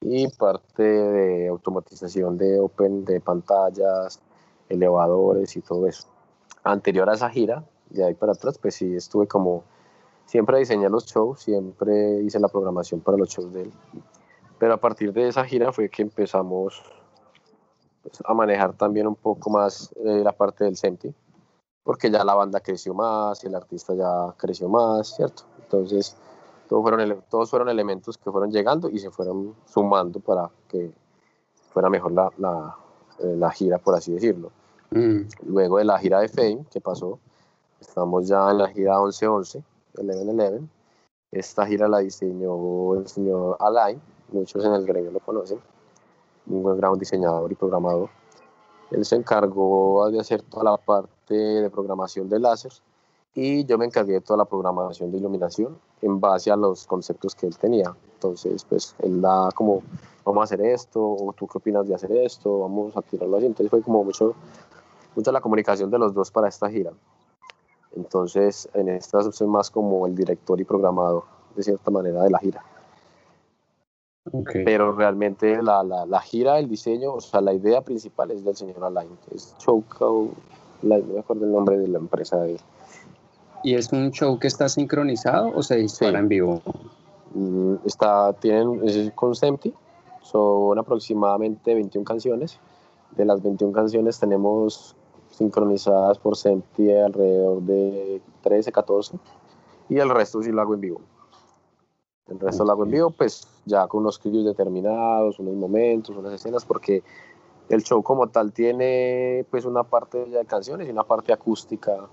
[0.00, 4.20] y parte de automatización de Open, de pantallas,
[4.70, 6.08] elevadores y todo eso.
[6.64, 9.64] Anterior a esa gira, de ahí para atrás, pues sí estuve como
[10.28, 13.72] siempre diseñé los shows, siempre hice la programación para los shows de él.
[14.58, 16.82] Pero a partir de esa gira fue que empezamos
[18.02, 21.14] pues, a manejar también un poco más eh, la parte del SEMTI,
[21.82, 25.44] porque ya la banda creció más, el artista ya creció más, ¿cierto?
[25.62, 26.14] Entonces,
[26.68, 30.92] todos fueron, todos fueron elementos que fueron llegando y se fueron sumando para que
[31.70, 32.76] fuera mejor la, la,
[33.20, 34.50] eh, la gira, por así decirlo.
[34.90, 35.22] Mm.
[35.46, 37.18] Luego de la gira de Fame, que pasó,
[37.80, 39.62] estamos ya en la gira 11-11,
[39.98, 40.68] 11-11.
[41.30, 44.00] Esta gira la diseñó el señor Alain,
[44.32, 45.60] muchos en el gremio lo conocen,
[46.46, 48.08] un buen gran diseñador y programador.
[48.90, 52.72] Él se encargó de hacer toda la parte de programación de láser
[53.34, 57.34] y yo me encargué de toda la programación de iluminación en base a los conceptos
[57.34, 57.94] que él tenía.
[58.14, 59.82] Entonces, pues él da como,
[60.24, 63.46] vamos a hacer esto, o tú qué opinas de hacer esto, vamos a tirarlo así.
[63.46, 64.34] Entonces fue como mucho,
[65.14, 66.90] mucha la comunicación de los dos para esta gira.
[67.96, 71.24] Entonces, en esta soy más como el director y programador,
[71.56, 72.64] de cierta manera, de la gira.
[74.52, 78.56] Pero realmente la, la, la, gira, el diseño, o sea, la idea principal es del
[78.56, 80.28] señor Alain, es Choco,
[80.82, 82.60] no me acuerdo el nombre de la empresa de él.
[83.64, 86.62] ¿Y es un show que está sincronizado o se dispara en vivo?
[87.34, 89.74] Mm, está, tienen, es con Sempti,
[90.22, 92.58] son aproximadamente 21 canciones.
[93.16, 94.94] De las 21 canciones tenemos
[95.38, 99.18] sincronizadas por Sempti alrededor de 13, 14
[99.88, 101.00] y el resto sí lo hago en vivo.
[102.26, 106.34] El resto lo hago en vivo, pues ya con unos clips determinados, unos momentos, unas
[106.34, 107.02] escenas, porque
[107.70, 112.08] el show como tal tiene pues una parte de canciones y una parte acústica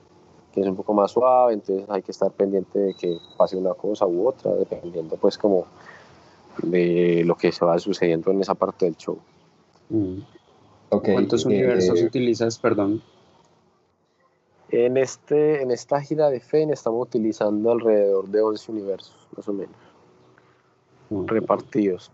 [0.54, 3.74] que es un poco más suave, entonces hay que estar pendiente de que pase una
[3.74, 5.66] cosa u otra, dependiendo pues como
[6.64, 9.18] de lo que se va sucediendo en esa parte del show.
[9.90, 10.20] Mm.
[10.90, 13.02] ¿Cuántos eh, universos utilizas, perdón?
[14.70, 19.54] En, este, en esta gira de FEN estamos utilizando alrededor de 11 universos, más o
[19.54, 19.76] menos,
[21.10, 21.26] mm.
[21.28, 22.12] repartidos.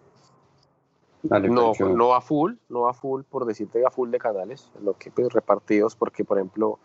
[1.23, 5.11] no, no a full, no a full, por decirte a full de canales, lo que
[5.11, 6.79] pues repartidos, porque por ejemplo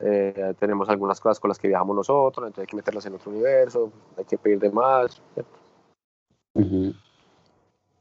[0.00, 3.30] eh, tenemos algunas cosas con las que viajamos nosotros, entonces hay que meterlas en otro
[3.30, 5.22] universo, hay que pedir de más.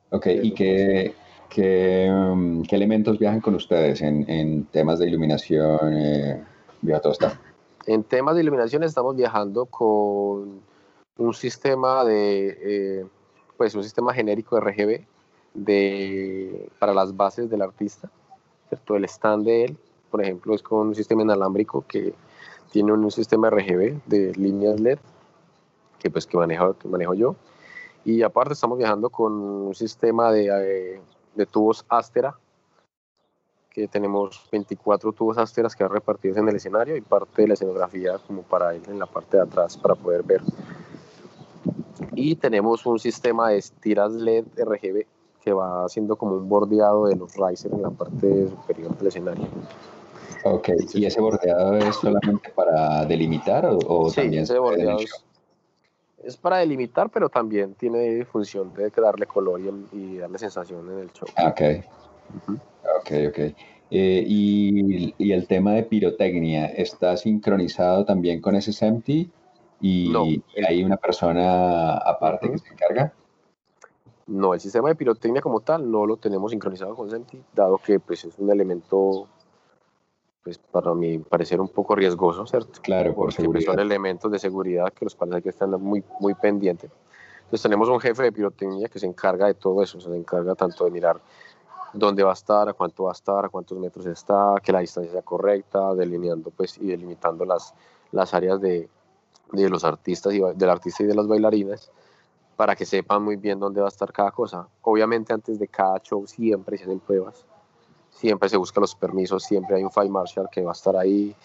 [0.10, 1.16] Ok, ¿y qué,
[1.50, 6.44] qué, um, qué, elementos viajan con ustedes en, en temas de iluminación, eh,
[7.02, 7.40] Tosta?
[7.86, 10.62] En temas de iluminación estamos viajando con
[11.18, 13.06] un sistema de, eh,
[13.58, 15.06] pues un sistema genérico RGB
[15.54, 18.10] de, para las bases del artista,
[18.70, 18.96] ¿cierto?
[18.96, 19.78] El stand de él
[20.14, 22.14] por ejemplo, es con un sistema inalámbrico que
[22.70, 25.00] tiene un sistema RGB de líneas LED
[25.98, 27.36] que pues que manejo, que manejo yo.
[28.06, 31.02] Y aparte estamos viajando con un sistema de, eh,
[31.34, 32.38] de tubos Astera,
[33.74, 37.54] que tenemos 24 tubos Asteras que van repartidos en el escenario y parte de la
[37.56, 40.42] escenografía como para ir en la parte de atrás para poder ver.
[42.16, 45.06] Y tenemos un sistema de tiras LED RGB
[45.44, 49.48] que va haciendo como un bordeado de los risers en la parte superior del escenario.
[50.46, 55.00] Ok, ¿y ese bordeado es solamente para delimitar o, sí, también ese bordeado
[56.24, 59.60] es, para delimitar, pero también tiene función de darle color
[59.92, 61.28] y, darle sensación en el show.
[62.48, 62.60] Ok,
[63.00, 63.40] ok, ok.
[63.96, 69.30] Eh, y, el tema de pirotecnia, ¿está sincronizado también con ese SEMTI?
[69.82, 73.14] ¿Y, hay una persona aparte que se encarga?
[74.26, 78.00] No, el sistema de pirotecnia como tal no lo tenemos sincronizado con SEMTI, dado que
[78.00, 79.28] pues, es un elemento
[80.44, 82.82] pues para mí parecer un poco riesgoso, ¿cierto?
[82.82, 86.04] Claro, por Porque pues, son elementos de seguridad que los cuales hay que estar muy,
[86.20, 86.92] muy pendientes.
[87.44, 90.84] Entonces tenemos un jefe de pirotecnia que se encarga de todo eso, se encarga tanto
[90.84, 91.22] de mirar
[91.94, 94.80] dónde va a estar, a cuánto va a estar, a cuántos metros está, que la
[94.80, 97.74] distancia sea correcta, delineando pues y delimitando las,
[98.12, 98.90] las áreas de,
[99.52, 101.92] de los artistas y del artista y de las bailarinas
[102.56, 104.68] para que sepan muy bien dónde va a estar cada cosa.
[104.82, 107.46] Obviamente antes de cada show siempre se hacen pruebas
[108.14, 111.36] siempre se busca los permisos, siempre hay un file marshal que va a estar ahí,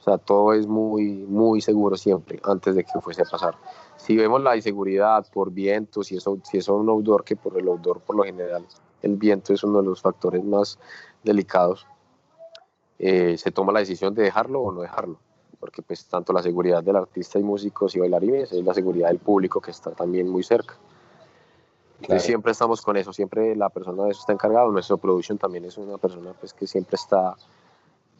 [0.00, 3.54] o sea, todo es muy, muy seguro siempre, antes de que fuese a pasar.
[3.96, 7.68] Si vemos la inseguridad por viento, si es, si es un outdoor, que por el
[7.68, 8.66] outdoor por lo general
[9.02, 10.78] el viento es uno de los factores más
[11.22, 11.86] delicados,
[12.98, 15.18] eh, se toma la decisión de dejarlo o no dejarlo,
[15.60, 19.18] porque pues tanto la seguridad del artista y músicos y bailarines es la seguridad del
[19.18, 20.76] público que está también muy cerca
[22.18, 24.70] siempre estamos con eso, siempre la persona de eso está encargado.
[24.70, 27.36] Nuestro production también es una persona pues, que siempre está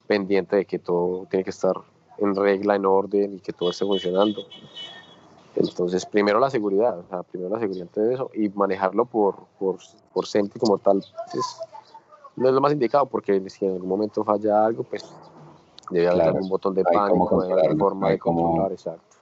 [0.07, 1.75] pendiente de que todo tiene que estar
[2.19, 4.43] en regla, en orden y que todo esté funcionando.
[5.57, 9.77] Entonces, primero la seguridad, o sea, primero la seguridad de eso y manejarlo por, por,
[10.13, 10.25] por
[10.59, 11.61] como tal, pues,
[12.37, 15.05] no es lo más indicado porque si en algún momento falla algo, pues
[15.91, 19.17] debe haber un botón de pánico, de forma de controlar, exacto.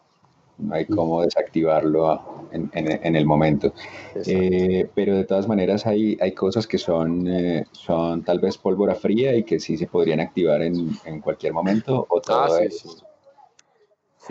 [0.58, 2.20] no hay cómo desactivarlo
[2.52, 3.72] en, el momento.
[4.14, 8.94] Eh, pero de todas maneras hay, hay cosas que son, eh, son tal vez pólvora
[8.94, 12.88] fría y que sí se podrían activar en, cualquier momento o todo ah, sí, sí.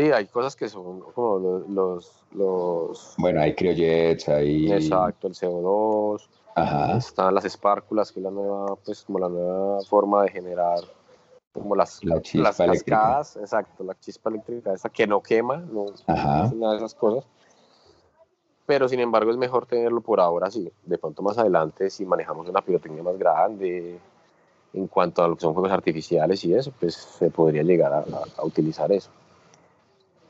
[0.01, 2.23] Hay cosas que son como los...
[2.31, 4.71] los, bueno, hay criollets, hay...
[4.71, 6.27] Exacto, el CO2,
[6.97, 10.79] están las espárculas, que es la nueva, pues como la nueva forma de generar
[11.53, 16.03] como las, la las cascadas, exacto, la chispa eléctrica, esa que no quema, no, es
[16.07, 17.25] una de esas cosas.
[18.65, 20.71] Pero sin embargo es mejor tenerlo por ahora, sí.
[20.85, 23.99] De pronto más adelante, si manejamos una pirotecnia más grande,
[24.73, 28.43] en cuanto a lo que son fuegos artificiales y eso, pues se podría llegar a,
[28.43, 29.09] utilizar eso.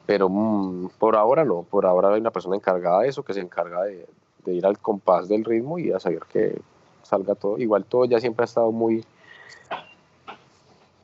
[0.10, 3.42] Pero mm, por ahora no, por ahora hay una persona encargada de eso que se
[3.42, 4.08] encarga de,
[4.44, 6.60] de ir al compás del ritmo y a saber que
[7.04, 7.60] salga todo.
[7.60, 9.06] Igual todo ya siempre ha estado muy,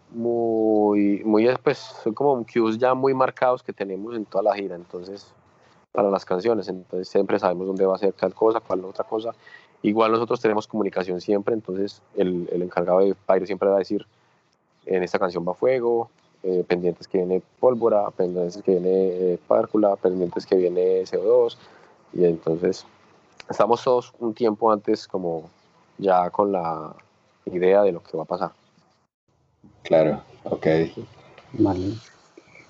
[0.10, 4.76] muy, muy, pues son como cues ya muy marcados que tenemos en toda la gira,
[4.76, 5.32] entonces,
[5.92, 9.36] para las canciones, entonces siempre sabemos dónde va a ser tal cosa, cuál otra cosa.
[9.84, 14.04] Igual nosotros tenemos comunicación siempre, entonces el, el encargado de Pyro siempre va a decir,
[14.88, 16.10] en esta canción va fuego,
[16.48, 21.58] eh, pendientes que viene pólvora, pendientes que viene eh, párcula, pendientes que viene CO2,
[22.14, 22.86] y entonces
[23.50, 25.50] estamos todos un tiempo antes como
[25.98, 26.96] ya con la
[27.46, 28.52] idea de lo que va a pasar.
[29.82, 30.68] Claro, ok.
[31.54, 31.94] Vale.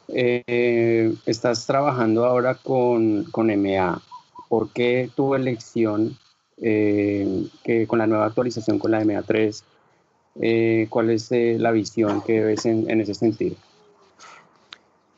[0.08, 4.02] Eh, estás trabajando ahora con, con MA.
[4.48, 6.18] ¿Por qué tu elección
[6.62, 9.64] eh, que con la nueva actualización con la MA3?
[10.42, 13.56] Eh, ¿Cuál es la visión que ves en, en, ese sentido?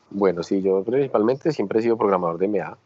[0.10, 2.78] Bueno, sí, yo principalmente siempre he sido programador de MA,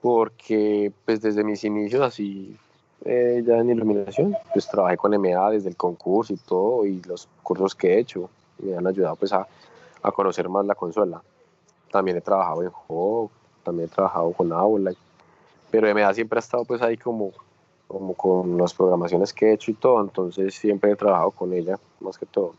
[0.00, 2.56] porque pues desde mis inicios así
[3.04, 7.28] eh, ya en iluminación, pues trabajé con MA desde el concurso y todo, y los
[7.42, 9.46] cursos que he hecho me han ayudado pues a,
[10.02, 11.22] a conocer más la consola.
[11.90, 13.30] También he trabajado en Hog,
[13.62, 14.92] también he trabajado con Aula,
[15.70, 17.32] pero MA siempre ha estado pues ahí como,
[17.94, 21.78] como con las programaciones que he hecho y todo, entonces siempre he trabajado con ella,
[22.00, 22.54] más que todo.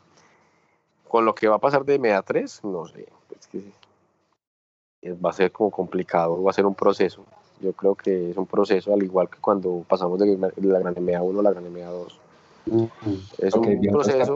[1.07, 3.05] Con lo que va a pasar de MA 3, no sé,
[3.39, 7.23] es que va a ser como complicado, va a ser un proceso
[7.61, 11.39] yo creo que es un proceso al igual que cuando pasamos de la gran MA1
[11.39, 12.13] a la gran MA2.
[13.37, 14.33] Es un proceso.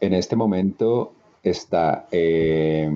[0.00, 2.90] en este momento está eh,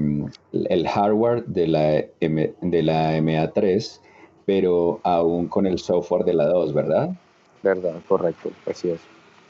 [0.52, 4.00] el hardware de la, M, de la MA3,
[4.44, 7.10] pero aún con el software de la 2, ¿verdad?
[7.62, 9.00] Verdad, correcto, así es.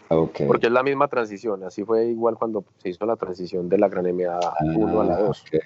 [0.08, 0.46] Okay.
[0.46, 3.88] Porque es la misma transición, así fue igual cuando se hizo la transición de la
[3.88, 5.44] gran MA1 a la 2.
[5.52, 5.58] Ah,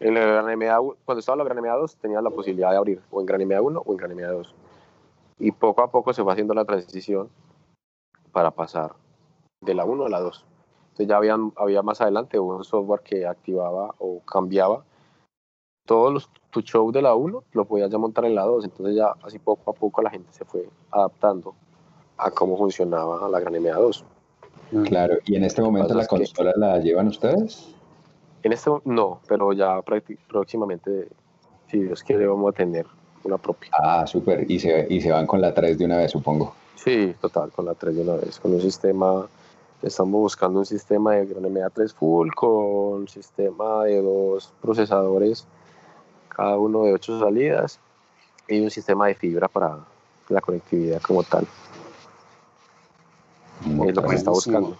[0.00, 2.76] en el Gran MA, cuando estaba en la Gran MA 2 tenía la posibilidad de
[2.76, 4.54] abrir o en Gran MA 1 o en Gran MA 2.
[5.40, 7.28] Y poco a poco se fue haciendo la transición
[8.32, 8.92] para pasar
[9.60, 10.44] de la 1 a la 2.
[10.90, 14.84] Entonces ya había, había más adelante un software que activaba o cambiaba
[15.88, 18.64] todos los tu show de la 1 lo podías ya montar en la 2.
[18.64, 21.54] Entonces ya así poco a poco la gente se fue adaptando
[22.18, 24.04] a cómo funcionaba la Gran MA 2.
[24.84, 27.74] Claro, y en este momento la consola la llevan ustedes?
[28.42, 29.80] En este no, pero ya
[30.28, 31.08] próximamente,
[31.68, 32.86] si Dios quiere, vamos a tener
[33.24, 33.70] una propia.
[33.72, 34.50] Ah, súper.
[34.50, 36.54] Y se, y se van con la 3 de una vez, supongo.
[36.74, 38.38] Sí, total, con la 3 de una vez.
[38.38, 39.26] Con un sistema,
[39.82, 45.46] estamos buscando un sistema de Gran MA3 Full con sistema de dos procesadores,
[46.38, 47.80] cada uno de ocho salidas,
[48.46, 49.80] y un sistema de fibra para
[50.28, 51.48] la conectividad como tal.
[53.64, 54.76] es lo que se está buscando.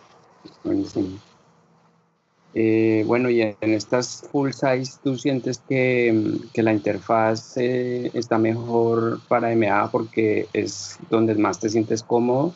[0.62, 1.18] Buenísimo.
[2.55, 8.38] Eh, bueno, y en estas full size, ¿tú sientes que, que la interfaz eh, está
[8.38, 12.55] mejor para MA porque es donde más te sientes cómodo?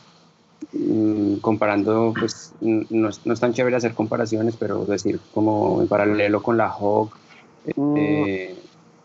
[0.71, 5.89] Mm, comparando, pues no es, no es, tan chévere hacer comparaciones, pero decir, como en
[5.89, 7.09] paralelo con la Hog.
[7.75, 8.62] Mm, eh,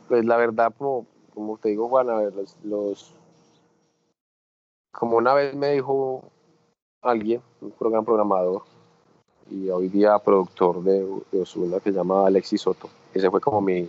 [0.08, 3.14] pues la verdad, como, como te digo, Juan, a ver, los, los,
[4.92, 6.24] como una vez me dijo
[7.02, 8.62] alguien, un programa programador,
[9.50, 12.88] y hoy día productor de, de Osuna que se llama Alexis Soto.
[13.14, 13.88] Ese fue como mi,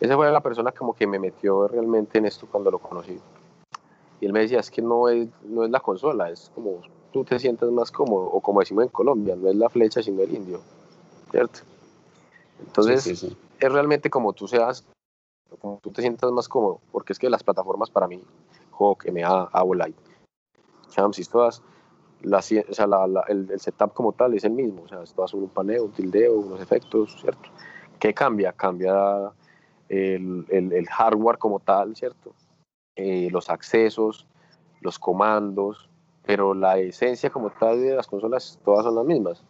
[0.00, 3.18] esa fue la persona como que me metió realmente en esto cuando lo conocí.
[4.20, 6.80] Y él me decía, es que no es, no es la consola, es como
[7.12, 10.22] tú te sientas más cómodo, o como decimos en Colombia, no es la flecha sino
[10.22, 10.60] el indio,
[11.30, 11.60] ¿cierto?
[12.60, 13.06] Entonces,
[13.60, 14.84] es realmente como tú seas,
[15.56, 18.22] como tú te sientas más cómodo, porque es que las plataformas para mí,
[18.78, 19.98] Hawk, MA, Avolite,
[20.88, 21.62] Champs y todas,
[22.22, 25.22] la, o sea, la, el, el, setup como tal es el mismo, o sea, esto
[25.22, 27.48] hace un paneo, un tildeo, unos efectos, ¿cierto?
[27.98, 28.52] ¿Qué cambia?
[28.52, 29.32] Cambia
[29.88, 32.34] el, el, el hardware como tal, ¿cierto?
[32.96, 34.26] Eh, los accesos,
[34.80, 35.88] los comandos,
[36.24, 39.42] pero la esencia como tal de las consolas todas son las mismas.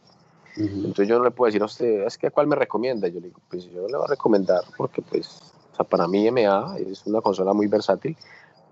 [0.56, 3.06] Entonces yo no le puedo decir a usted, es que ¿cuál me recomienda?
[3.08, 6.30] Yo le digo, pues yo no le voy a recomendar porque pues, sea, para mí
[6.30, 8.16] MA es una consola muy versátil.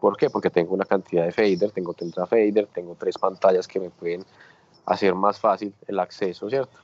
[0.00, 0.28] ¿Por qué?
[0.28, 4.24] Porque tengo una cantidad de fader, tengo tetra fader, tengo tres pantallas que me pueden
[4.84, 6.78] hacer más fácil el acceso, ¿cierto?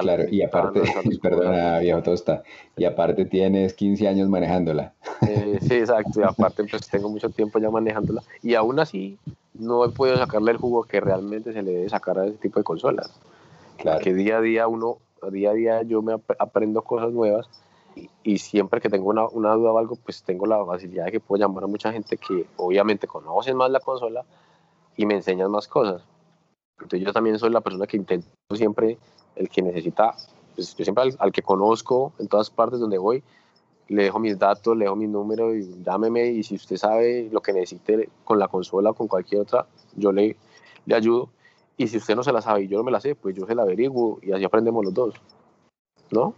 [0.00, 0.80] claro, y aparte,
[1.22, 2.42] perdona viejo tosta,
[2.76, 4.94] y aparte tienes 15 años manejándola.
[5.28, 9.18] Eh, sí, exacto, y aparte pues tengo mucho tiempo ya manejándola, y aún así
[9.54, 12.58] no he podido sacarle el jugo que realmente se le debe sacar a ese tipo
[12.58, 13.12] de consolas.
[13.76, 14.00] Claro.
[14.00, 14.98] Que día a día uno,
[15.30, 17.48] día a día yo me aprendo cosas nuevas,
[18.22, 21.20] y, siempre que tengo una, una, duda o algo, pues tengo la facilidad de que
[21.20, 24.24] puedo llamar a mucha gente que obviamente conocen más la consola
[24.96, 26.02] y me enseñan más cosas.
[26.80, 28.98] Entonces yo también soy la persona que intento siempre
[29.36, 30.14] el que necesita,
[30.54, 33.22] pues yo siempre al, que conozco en todas partes donde voy,
[33.88, 37.40] le dejo mis datos, le dejo mi número y llámeme y si usted sabe lo
[37.40, 39.66] que necesite con la consola o con cualquier otra,
[39.96, 40.36] yo le,
[40.86, 41.30] le ayudo.
[41.76, 43.46] Y si usted no se la sabe y yo no me la sé, pues yo
[43.46, 45.14] se la averiguo y así aprendemos los dos.
[46.10, 46.34] ¿No?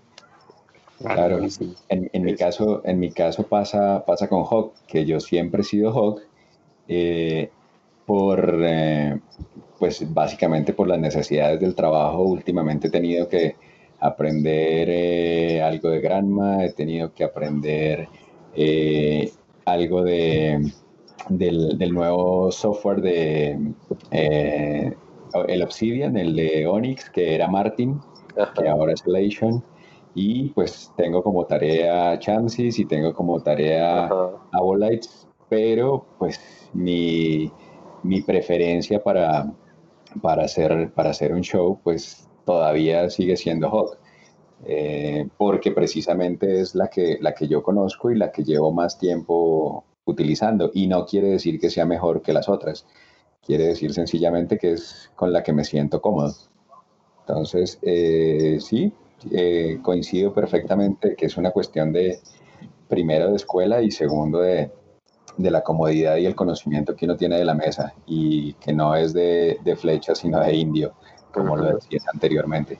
[0.98, 1.40] Claro,
[1.88, 5.64] en, en mi caso, en mi caso pasa, pasa con Hawk, que yo siempre he
[5.64, 6.22] sido Hawk,
[6.88, 7.50] eh,
[8.06, 9.18] por, eh,
[9.78, 13.56] pues básicamente por las necesidades del trabajo, últimamente he tenido que
[14.00, 18.08] aprender eh, algo de Granma, he tenido que aprender
[19.64, 20.70] algo de,
[21.28, 23.58] del, nuevo software de
[25.48, 27.98] el Obsidian, el de Onyx, que era Martin,
[28.56, 29.64] que ahora es Elation.
[30.14, 34.08] Y pues tengo como tarea Chances y tengo como tarea
[34.52, 36.40] Abolites, pero pues
[36.72, 37.50] mi,
[38.02, 39.52] mi preferencia para,
[40.22, 43.98] para hacer, para hacer un show, pues todavía sigue siendo Hawk.
[44.66, 48.98] Eh, porque precisamente es la que, la que yo conozco y la que llevo más
[48.98, 50.70] tiempo utilizando.
[50.72, 52.86] Y no quiere decir que sea mejor que las otras.
[53.42, 56.34] Quiere decir sencillamente que es con la que me siento cómodo.
[57.20, 58.92] Entonces, eh, sí,
[59.30, 62.18] eh, coincido perfectamente que es una cuestión de,
[62.88, 64.70] primero, de escuela y segundo, de,
[65.36, 68.94] de la comodidad y el conocimiento que uno tiene de la mesa y que no
[68.94, 70.94] es de, de flecha sino de indio,
[71.32, 72.78] como lo decías anteriormente.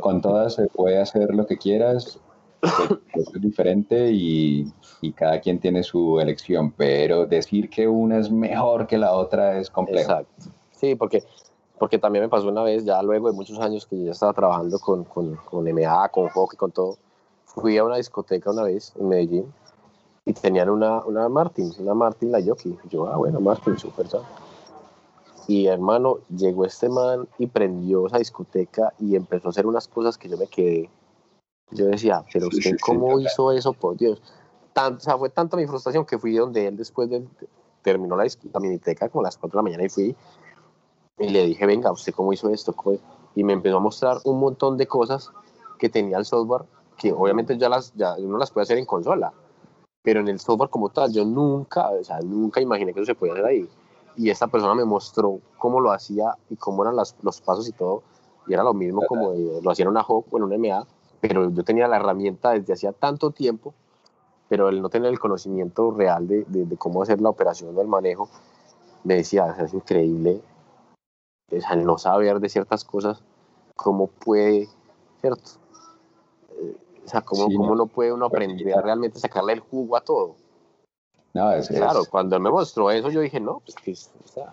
[0.00, 2.20] Con todas se puede hacer lo que quieras,
[3.14, 4.66] es diferente y,
[5.00, 9.58] y, cada quien tiene su elección, pero decir que una es mejor que la otra
[9.58, 10.10] es complejo.
[10.10, 10.50] Exacto.
[10.72, 11.22] Sí, porque,
[11.78, 14.32] porque también me pasó una vez, ya luego de muchos años que yo ya estaba
[14.32, 16.98] trabajando con, con, con MA, con hockey, con todo,
[17.44, 19.52] fui a una discoteca una vez en Medellín
[20.24, 22.76] y tenían una, una Martin, una Martin la Yoki.
[22.90, 24.06] Yo, ah, bueno, Martin, súper
[25.46, 30.18] Y hermano, llegó este man y prendió esa discoteca y empezó a hacer unas cosas
[30.18, 30.90] que yo me quedé.
[31.70, 33.72] Yo decía, pero usted, ¿cómo hizo eso?
[33.72, 34.22] Por Dios.
[34.74, 37.26] Tanto, o sea, fue tanta mi frustración que fui donde él después de
[37.82, 40.14] terminó la, la miniteca como a las 4 de la mañana y fui
[41.18, 42.74] y le dije, venga, ¿usted cómo hizo esto?
[43.34, 45.30] Y me empezó a mostrar un montón de cosas
[45.78, 46.62] que tenía el software
[46.96, 49.32] que obviamente ya las ya uno las puede hacer en consola
[50.08, 53.14] pero en el software como tal yo nunca, o sea, nunca imaginé que eso se
[53.14, 53.68] podía hacer ahí.
[54.16, 58.02] Y esta persona me mostró cómo lo hacía y cómo eran los pasos y todo,
[58.46, 60.86] y era lo mismo como lo hacía en una HOC o en una MA,
[61.20, 63.74] pero yo tenía la herramienta desde hacía tanto tiempo,
[64.48, 67.86] pero el no tener el conocimiento real de, de, cómo hacer la operación o el
[67.86, 68.30] manejo,
[69.04, 70.40] me decía, es increíble,
[71.50, 73.22] o sea, el no saber de ciertas cosas,
[73.76, 74.68] cómo puede,
[75.20, 75.50] ¿cierto?
[77.04, 77.86] O sea, ¿cómo, ¿cómo no.
[77.86, 80.36] puede uno aprender a realmente sacarle el jugo a todo?
[81.32, 84.52] No, es, claro, cuando él me mostró eso, yo dije, no, pues que o sea,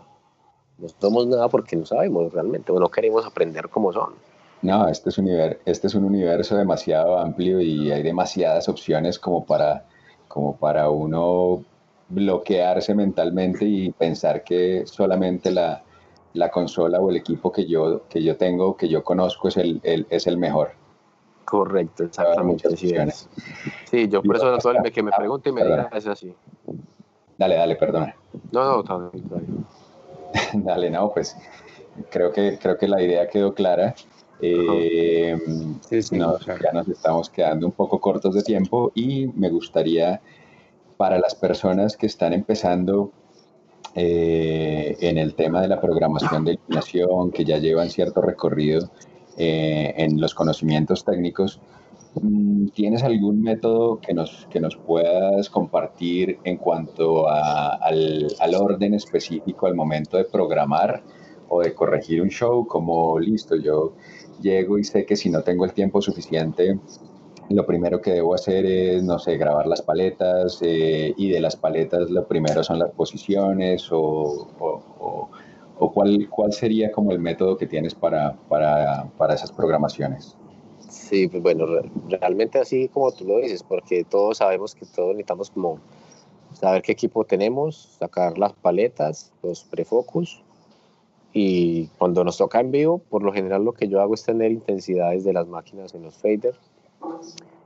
[0.77, 4.13] no somos nada porque no sabemos realmente, o no queremos aprender cómo son.
[4.61, 9.19] No, este es, un universo, este es un universo demasiado amplio y hay demasiadas opciones
[9.19, 9.85] como para,
[10.27, 11.63] como para uno
[12.09, 15.83] bloquearse mentalmente y pensar que solamente la,
[16.35, 19.79] la consola o el equipo que yo, que yo tengo, que yo conozco, es el,
[19.83, 20.71] el es el mejor.
[21.45, 22.75] Correcto, exactamente.
[22.75, 22.93] Sí,
[23.85, 26.33] sí, yo por eso todo el que me pregunte y me diga es así.
[27.37, 28.15] Dale, dale, perdona.
[28.51, 29.41] No, no, está
[30.53, 31.35] dale, no, pues
[32.09, 33.95] creo que, creo que la idea quedó clara.
[34.41, 35.37] Eh,
[35.87, 40.21] sí, sí, Ya nos estamos quedando un poco cortos de tiempo y me gustaría
[40.97, 43.11] para las personas que están empezando
[43.95, 48.89] eh, en el tema de la programación de iluminación, que ya llevan cierto recorrido
[49.37, 51.61] eh, en los conocimientos técnicos.
[52.21, 58.93] Mm, ¿Tienes algún método que nos, que nos puedas compartir en cuanto al, al, orden
[58.93, 61.01] específico al momento de programar
[61.47, 62.67] o de corregir un show?
[62.67, 63.93] Como listo, yo
[64.41, 66.79] llego y sé que si no tengo el tiempo suficiente,
[67.49, 71.55] lo primero que debo hacer es, no sé, grabar las paletas eh, y de las
[71.55, 75.29] paletas lo primero son las posiciones o, o
[75.77, 80.37] ¿O cuál, cuál sería como el método que tienes para, para, para esas programaciones?
[80.87, 81.65] Sí, pues bueno,
[82.07, 85.79] realmente así como tú lo dices, porque todos sabemos que todos necesitamos como
[86.53, 90.41] saber qué equipo tenemos, sacar las paletas, los prefocus
[91.33, 94.51] y cuando nos toca en vivo, por lo general lo que yo hago es tener
[94.51, 96.57] intensidades de las máquinas en los faders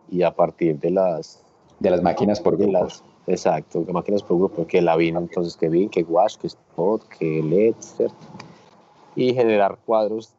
[0.09, 1.41] y a partir de las...
[1.79, 3.03] De las máquinas por grupos.
[3.25, 7.07] exacto, de máquinas por grupo, que la vino entonces que VIN, que wash, que spot,
[7.07, 8.17] que LED, ¿cierto?
[9.15, 10.33] Y generar cuadros,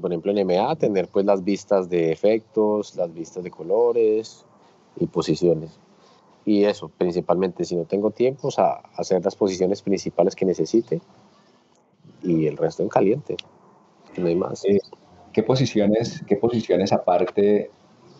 [0.00, 4.44] por ejemplo en MA, tener pues las vistas de efectos, las vistas de colores
[4.96, 5.78] y posiciones.
[6.44, 11.00] Y eso, principalmente, si no tengo tiempo, a hacer las posiciones principales que necesite
[12.22, 13.36] y el resto en caliente.
[14.16, 14.64] No hay más.
[14.64, 14.80] Eh,
[15.32, 17.70] ¿Qué posiciones, qué posiciones aparte,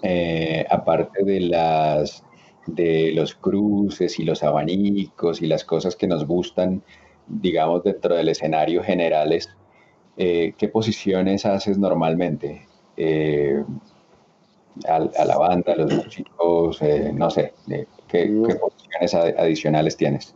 [0.04, 2.24] eh, aparte de las
[2.66, 6.82] de los cruces y los abanicos y las cosas que nos gustan,
[7.26, 9.50] digamos, dentro del escenario generales,
[10.16, 12.66] eh, ¿qué posiciones haces normalmente?
[14.86, 16.80] a, la banda, a los músicos,
[17.12, 17.52] no sé,
[18.08, 20.34] ¿qué, posiciones adicionales tienes?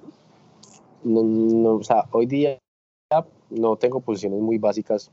[1.04, 2.58] No, o sea, hoy día
[3.50, 5.10] no tengo posiciones muy básicas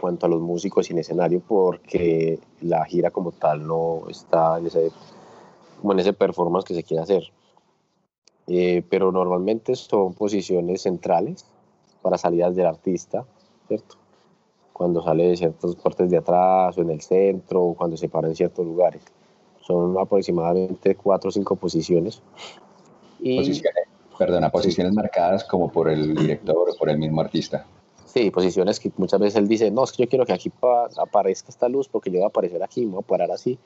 [0.00, 4.90] cuanto a los músicos en escenario porque la gira como tal no está en ese,
[5.80, 7.24] como en ese performance que se quiere hacer.
[8.46, 11.46] Eh, pero normalmente son posiciones centrales
[12.02, 13.24] para salidas del artista,
[13.68, 13.96] ¿cierto?
[14.72, 18.28] Cuando sale de ciertas partes de atrás o en el centro o cuando se para
[18.28, 19.02] en ciertos lugares.
[19.60, 22.22] Son aproximadamente cuatro o cinco posiciones.
[23.20, 23.90] Y, posiciones
[24.20, 27.64] Perdona, posiciones marcadas como por el director o por el mismo artista.
[28.12, 30.50] Sí, posiciones que muchas veces él dice, no, es que yo quiero que aquí
[30.96, 33.56] aparezca esta luz porque yo voy a aparecer aquí, me voy a parar así.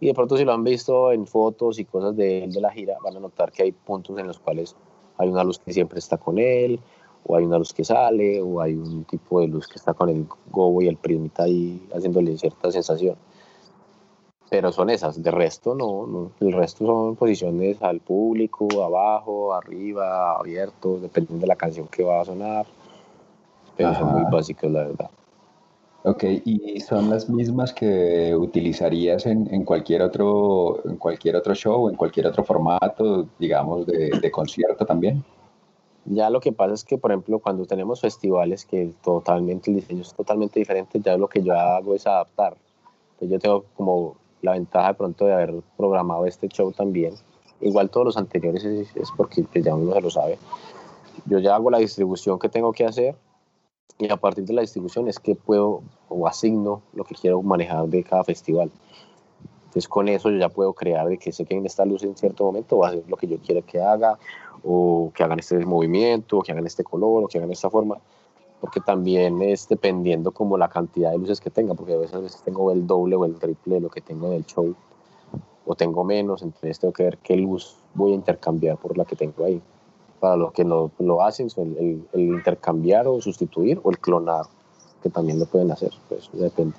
[0.00, 2.70] Y de pronto si lo han visto en fotos y cosas de él de la
[2.70, 4.74] gira, van a notar que hay puntos en los cuales
[5.18, 6.80] hay una luz que siempre está con él,
[7.26, 10.08] o hay una luz que sale, o hay un tipo de luz que está con
[10.08, 13.16] el gobo y el prismita ahí haciéndole cierta sensación
[14.50, 20.36] pero son esas, de resto no, no, el resto son posiciones al público, abajo, arriba,
[20.36, 22.66] abierto, dependiendo de la canción que va a sonar,
[23.80, 25.10] pero son muy básicas la verdad.
[26.02, 31.90] Ok, ¿y son las mismas que utilizarías en, en, cualquier otro, en cualquier otro show,
[31.90, 35.22] en cualquier otro formato, digamos, de, de, concierto también?
[36.06, 40.00] Ya lo que pasa es que, por ejemplo, cuando tenemos festivales que totalmente el diseño
[40.00, 42.56] es totalmente diferente, ya lo que yo hago es adaptar.
[43.12, 47.12] Entonces yo tengo como la ventaja de pronto de haber programado este show también.
[47.60, 50.38] Igual todos los anteriores es, porque pues, ya uno se lo sabe.
[51.26, 53.14] Yo ya hago la distribución que tengo que hacer
[53.98, 57.86] y a partir de la distribución es que puedo o asigno lo que quiero manejar
[57.88, 58.70] de cada festival.
[59.66, 62.16] Entonces con eso yo ya puedo crear de que sé que en esta luz en
[62.16, 64.18] cierto momento va a hacer lo que yo quiero que haga
[64.64, 67.98] o que hagan este movimiento o que hagan este color o que hagan esta forma
[68.60, 72.70] porque también es dependiendo como la cantidad de luces que tenga, porque a veces tengo
[72.70, 74.74] el doble o el triple de lo que tengo en el show,
[75.64, 79.16] o tengo menos, entonces tengo que ver qué luz voy a intercambiar por la que
[79.16, 79.62] tengo ahí.
[80.20, 84.44] Para los que lo, lo hacen, el, el, intercambiar o sustituir, o el clonar,
[85.02, 86.74] que también lo pueden hacer, pues depende.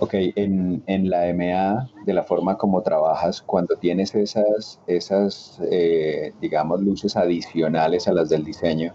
[0.00, 6.32] Ok, en, en, la MA, de la forma como trabajas, cuando tienes esas, esas eh,
[6.40, 8.92] digamos, luces adicionales a las del diseño,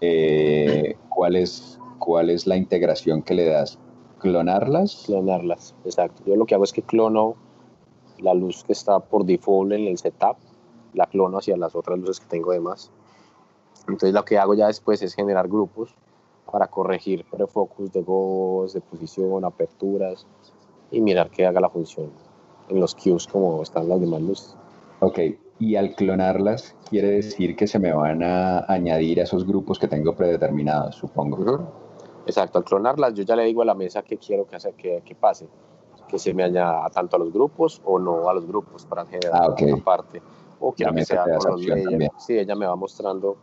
[0.00, 3.78] eh, ¿cuál, es, ¿cuál es la integración que le das?
[4.20, 5.02] ¿Clonarlas?
[5.06, 6.22] Clonarlas, exacto.
[6.24, 7.34] Yo lo que hago es que clono
[8.18, 10.36] la luz que está por default en el setup,
[10.94, 12.90] la clono hacia las otras luces que tengo de más.
[13.82, 15.94] Entonces lo que hago ya después es generar grupos
[16.50, 20.26] para corregir prefocus de gobos, de posición, aperturas
[20.90, 22.10] y mirar que haga la función
[22.68, 24.56] en los cues como están las demás luces.
[25.00, 25.18] Ok,
[25.58, 29.88] y al clonarlas quiere decir que se me van a añadir a esos grupos que
[29.88, 31.60] tengo predeterminados, supongo.
[32.26, 35.02] Exacto, al clonarlas yo ya le digo a la mesa que quiero que, hace, que,
[35.04, 35.48] que pase,
[36.08, 39.32] que se me añada tanto a los grupos o no a los grupos para generar
[39.34, 40.20] ah, una parte.
[40.60, 42.12] O quiero que sea con los layers.
[42.18, 43.36] Sí, ella me va mostrando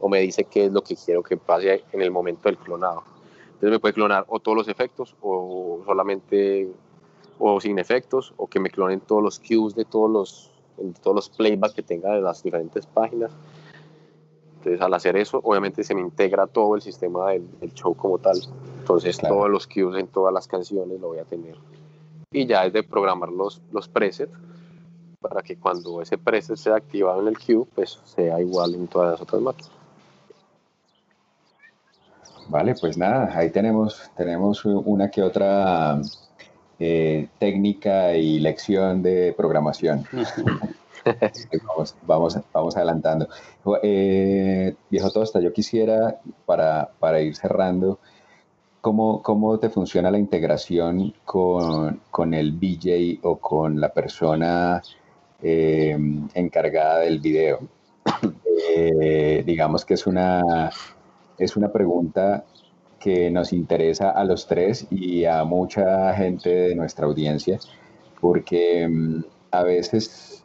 [0.00, 3.04] o me dice qué es lo que quiero que pase en el momento del clonado.
[3.46, 6.68] Entonces me puede clonar o todos los efectos o solamente
[7.38, 11.14] o sin efectos o que me clonen todos los cues de todos los en todos
[11.14, 13.30] los playbacks que tenga de las diferentes páginas.
[14.58, 18.38] Entonces, al hacer eso, obviamente se me integra todo el sistema del, show como tal.
[18.78, 21.56] Entonces, todos los cues en todas las canciones lo voy a tener.
[22.32, 24.32] Y ya es de programar los, los presets
[25.28, 29.12] para que cuando ese preset sea activado en el cue, pues sea igual en todas
[29.12, 29.70] las otras máquinas.
[32.48, 35.98] Vale, pues nada, ahí tenemos, tenemos una que otra
[36.78, 40.04] eh, técnica y lección de programación.
[41.66, 43.28] vamos, vamos, vamos, adelantando.
[43.82, 47.98] Eh, viejo Tosta, yo quisiera, para, para ir cerrando,
[48.82, 54.82] ¿cómo, ¿cómo, te funciona la integración con, con el DJ o con la persona
[55.44, 55.96] eh,
[56.34, 57.60] encargada del video?
[58.76, 60.70] Eh, digamos que es una,
[61.38, 62.44] es una pregunta
[62.98, 67.58] que nos interesa a los tres y a mucha gente de nuestra audiencia,
[68.20, 70.44] porque mm, a veces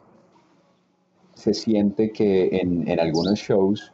[1.34, 3.92] se siente que en, en algunos shows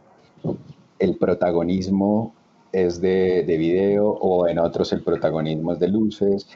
[0.99, 2.35] el protagonismo
[2.73, 6.49] es de, de, video o en otros el protagonismo es de luces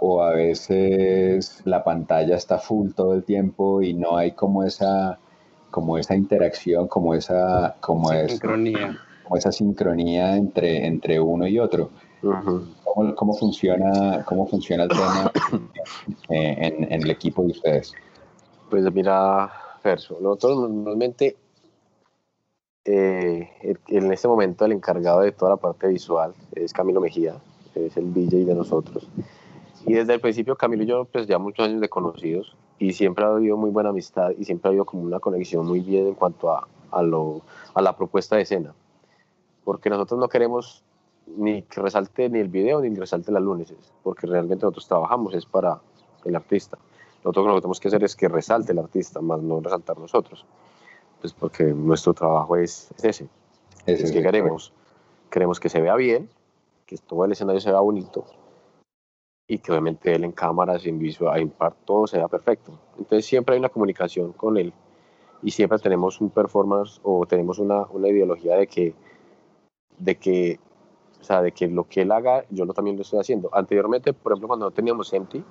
[0.00, 5.18] o a veces la pantalla está full todo el tiempo y no hay como esa
[5.70, 8.98] como esa interacción como esa como sincronía.
[9.24, 11.90] como esa sincronía entre entre uno y otro.
[12.20, 15.30] ¿Cómo, ¿Cómo, funciona cómo funciona el tema
[16.28, 17.94] en, en el equipo de ustedes
[18.68, 19.48] pues mira
[20.20, 21.36] nosotros normalmente
[22.84, 23.48] eh,
[23.88, 27.36] en este momento el encargado de toda la parte visual es Camilo Mejía,
[27.74, 29.08] es el DJ de nosotros.
[29.86, 33.24] Y desde el principio Camilo y yo pues ya muchos años de conocidos y siempre
[33.24, 36.14] ha habido muy buena amistad y siempre ha habido como una conexión muy bien en
[36.14, 37.42] cuanto a, a, lo,
[37.74, 38.74] a la propuesta de escena.
[39.64, 40.82] Porque nosotros no queremos
[41.36, 45.34] ni que resalte ni el video ni que resalte las lunes, porque realmente nosotros trabajamos
[45.34, 45.80] es para
[46.24, 46.78] el artista.
[47.24, 50.44] Nosotros lo que tenemos que hacer es que resalte el artista, más no resaltar nosotros.
[51.20, 53.28] Pues porque nuestro trabajo es, ese.
[53.86, 54.72] Es, que queremos.
[55.30, 56.30] Queremos que se vea bien,
[56.86, 58.24] que todo el escenario se vea bonito
[59.48, 62.78] y que obviamente él en cámaras, en visual, en part, todo sea perfecto.
[62.98, 64.72] Entonces siempre hay una comunicación con él
[65.42, 68.94] y siempre tenemos un performance o tenemos una, una ideología de que,
[69.98, 70.60] de que
[71.20, 73.50] o sea, de que lo que él haga, yo lo, también lo estoy haciendo.
[73.52, 75.42] Anteriormente, por ejemplo, cuando no teníamos Empty,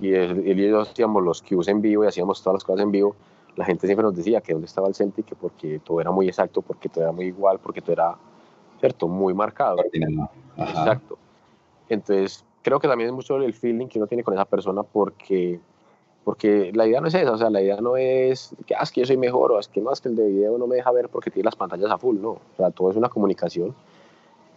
[0.00, 2.92] y él, y yo hacíamos los cues en vivo y hacíamos todas las cosas en
[2.92, 3.16] vivo,
[3.56, 6.28] la gente siempre nos decía que dónde estaba el Centi, que porque todo era muy
[6.28, 8.16] exacto, porque todo era muy igual, porque todo era,
[8.78, 9.78] ¿cierto?, muy marcado.
[10.56, 11.18] Exacto.
[11.88, 15.60] Entonces, creo que también es mucho el feeling que uno tiene con esa persona porque,
[16.24, 18.90] porque la idea no es esa, o sea, la idea no es que, ah, es
[18.90, 20.90] que yo soy mejor o es que más que el de video no me deja
[20.90, 22.30] ver porque tiene las pantallas a full, no.
[22.30, 23.72] O sea, todo es una comunicación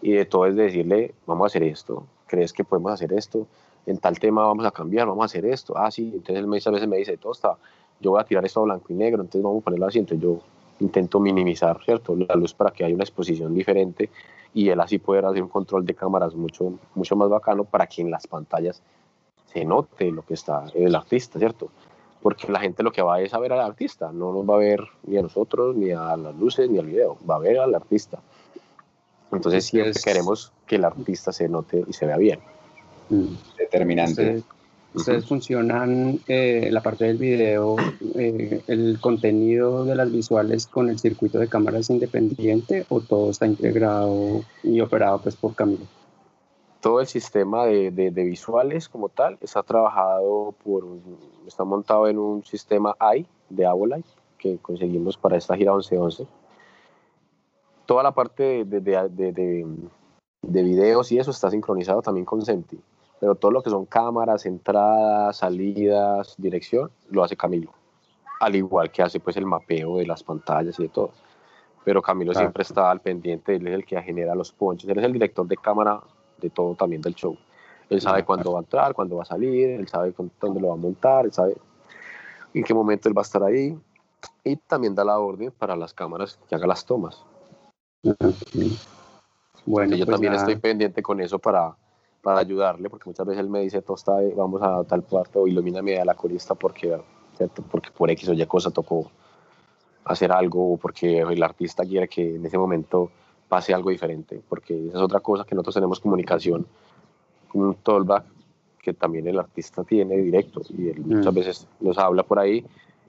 [0.01, 3.45] y de todo es decirle, vamos a hacer esto, ¿crees que podemos hacer esto?
[3.85, 6.73] en tal tema vamos a cambiar, vamos a hacer esto, ah, sí, entonces él muchas
[6.73, 7.57] veces me dice, Tosta,
[7.99, 10.23] yo voy a tirar esto a blanco y negro, entonces vamos a ponerlo así, entonces
[10.23, 10.39] yo
[10.79, 14.09] intento minimizar, ¿cierto?, la luz para que haya una exposición diferente
[14.53, 18.01] y él así poder hacer un control de cámaras mucho, mucho más bacano para que
[18.01, 18.81] en las pantallas
[19.45, 21.69] se note lo que está el artista, ¿cierto?
[22.21, 24.59] Porque la gente lo que va es a ver al artista, no nos va a
[24.59, 27.73] ver ni a nosotros, ni a las luces, ni al video, va a ver al
[27.73, 28.19] artista.
[29.31, 32.39] Entonces siempre queremos que el artista se note y se vea bien.
[33.09, 33.27] Mm.
[33.57, 34.43] Determinante.
[34.91, 37.75] Ustedes, funcionan eh, la parte del video,
[38.15, 43.45] eh, el contenido de las visuales con el circuito de cámaras independiente o todo está
[43.45, 45.85] integrado y operado pues por Camilo?
[46.81, 50.85] Todo el sistema de, de, visuales como tal está trabajado por,
[51.45, 54.09] está montado en un sistema AI de Avolite
[54.39, 56.25] que conseguimos para esta gira 1111.
[57.85, 59.67] Toda la parte de, de,
[60.41, 62.79] de videos y eso está sincronizado también con Senti
[63.19, 67.71] pero todo lo que son cámaras, entradas, salidas, dirección, lo hace Camilo.
[68.39, 71.11] Al igual que hace pues el mapeo de las pantallas y de todo.
[71.83, 75.05] Pero Camilo siempre está al pendiente, él es el que genera los ponches, él es
[75.05, 76.01] el director de cámara
[76.37, 77.37] de todo también del show.
[77.89, 80.73] Él sabe cuándo va a entrar, cuándo va a salir, él sabe dónde lo va
[80.75, 81.57] a montar, él sabe
[82.53, 83.77] en qué momento él va a estar ahí.
[84.43, 87.25] Y también da la orden para las cámaras que haga las tomas.
[89.65, 91.75] Bueno, yo pues también estoy pendiente con eso para,
[92.21, 95.99] para ayudarle, porque muchas veces él me dice, Tosta, vamos a tal parte o ilumíname
[95.99, 96.97] a la corista porque,
[97.71, 99.09] porque por X o Y cosa tocó
[100.03, 103.11] hacer algo o porque el artista quiere que en ese momento
[103.47, 106.67] pase algo diferente, porque esa es otra cosa que nosotros tenemos comunicación
[107.47, 108.25] con un tollback
[108.81, 111.35] que también el artista tiene directo y él muchas mm.
[111.35, 112.65] veces nos habla por ahí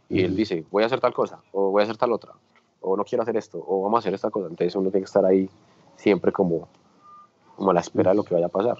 [0.08, 0.36] y él mm.
[0.36, 2.32] dice, voy a hacer tal cosa o voy a hacer tal otra
[2.80, 5.08] o no quiero hacer esto o vamos a hacer esta cosa, entonces uno tiene que
[5.08, 5.48] estar ahí
[5.96, 6.68] siempre como,
[7.56, 8.78] como a la espera de lo que vaya a pasar.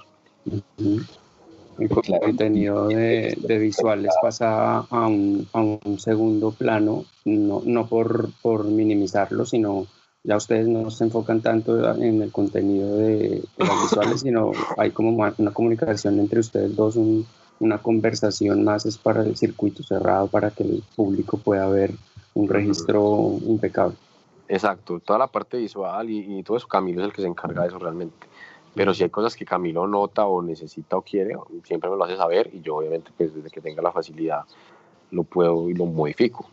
[1.79, 8.65] El contenido de, visuales pasa a un, a un, segundo plano, no, no por, por,
[8.65, 9.87] minimizarlo, sino
[10.23, 15.11] ya ustedes no se enfocan tanto en el contenido de, las visuales, sino hay como
[15.11, 16.99] una comunicación entre ustedes dos,
[17.61, 21.95] una conversación más es para el circuito cerrado, para que el público pueda ver
[22.35, 23.97] un registro impecable.
[24.49, 27.63] Exacto, toda la parte visual y, y todo eso, Camilo es el que se encarga
[27.63, 28.27] de eso realmente.
[28.75, 32.17] Pero si hay cosas que Camilo nota o necesita o quiere, siempre me lo hace
[32.17, 34.45] saber y yo obviamente pues desde que tenga la facilidad
[35.11, 36.49] lo puedo y lo modifico.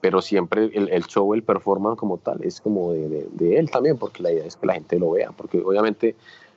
[0.00, 3.98] Pero siempre el, el, show, el performance como tal, es como de, de, él también,
[3.98, 6.16] porque la idea es que la gente lo vea, porque obviamente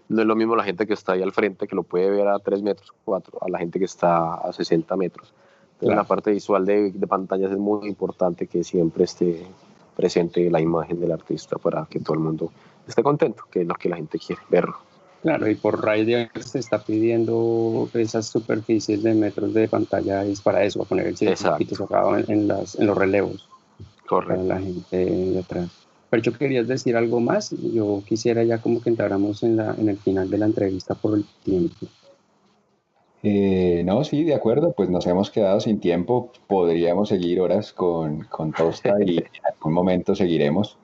[0.10, 2.28] no es lo mismo la gente que está ahí al frente, que lo puede ver
[2.28, 5.34] a 3 metros, 4, a la gente que está a 60 metros.
[5.74, 9.48] Entonces, la parte visual de, de pantallas es muy importante que siempre esté
[9.96, 12.52] presente la imagen del artista para que todo el mundo
[12.92, 14.78] esté contento, que es lo que la gente quiere, verlo.
[15.22, 20.64] Claro, y por Rider se está pidiendo esas superficies de metros de pantalla es para
[20.64, 23.48] eso, a poner el circuito sacado en, las, en los relevos.
[24.08, 24.48] Correcto.
[24.48, 25.70] Para la gente de atrás.
[26.10, 27.52] Pero yo querías decir algo más.
[27.52, 31.16] Yo quisiera ya como que entráramos en, la, en el final de la entrevista por
[31.16, 31.88] el tiempo.
[33.24, 36.32] Eh, no, sí, de acuerdo, pues nos hemos quedado sin tiempo.
[36.48, 40.78] Podríamos seguir horas con, con Tosta y en algún momento seguiremos.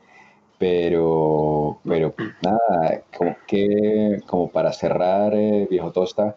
[0.60, 6.36] Pero, pero nada, como, que, como para cerrar, eh, viejo Tosta,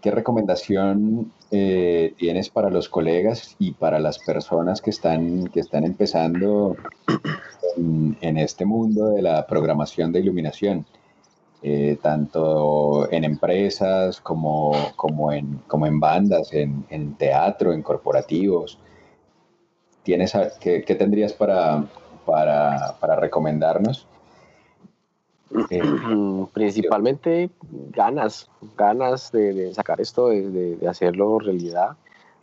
[0.00, 5.84] ¿qué recomendación eh, tienes para los colegas y para las personas que están, que están
[5.84, 6.76] empezando
[7.76, 10.86] en, este mundo de la programación de iluminación?
[11.62, 18.78] Eh, tanto en empresas como, como, en, como en bandas, en, teatro, en corporativos.
[20.02, 21.86] ¿Tienes, qué, qué tendrías para,
[22.24, 24.06] para, para recomendarnos?
[25.70, 25.82] Eh,
[26.52, 27.50] Principalmente
[27.90, 31.96] ganas, ganas de, sacar esto, de, de, hacerlo realidad,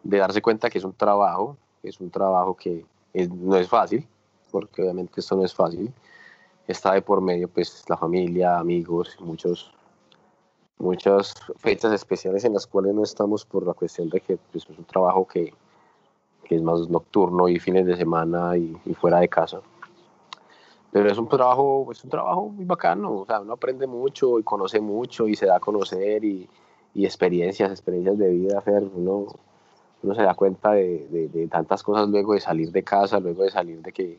[0.04, 4.08] de darse cuenta que es un trabajo, es un trabajo que no es fácil,
[4.52, 5.92] porque obviamente esto no es fácil.
[6.68, 9.74] Está de por medio pues la familia, amigos, muchos,
[10.78, 14.78] muchas fechas especiales en las cuales no estamos por la cuestión de que pues, es
[14.78, 15.54] un trabajo que,
[16.52, 19.62] que es más nocturno y fines de semana y, fuera de casa.
[20.92, 24.44] Pero es un trabajo, es un trabajo muy bacano, o sea, uno aprende mucho y
[24.44, 26.50] conoce mucho y se da a conocer y,
[26.94, 29.28] y experiencias, experiencias de vida, hacer uno,
[30.04, 33.44] uno se da cuenta de, de, de, tantas cosas luego de salir de casa, luego
[33.44, 34.18] de salir de que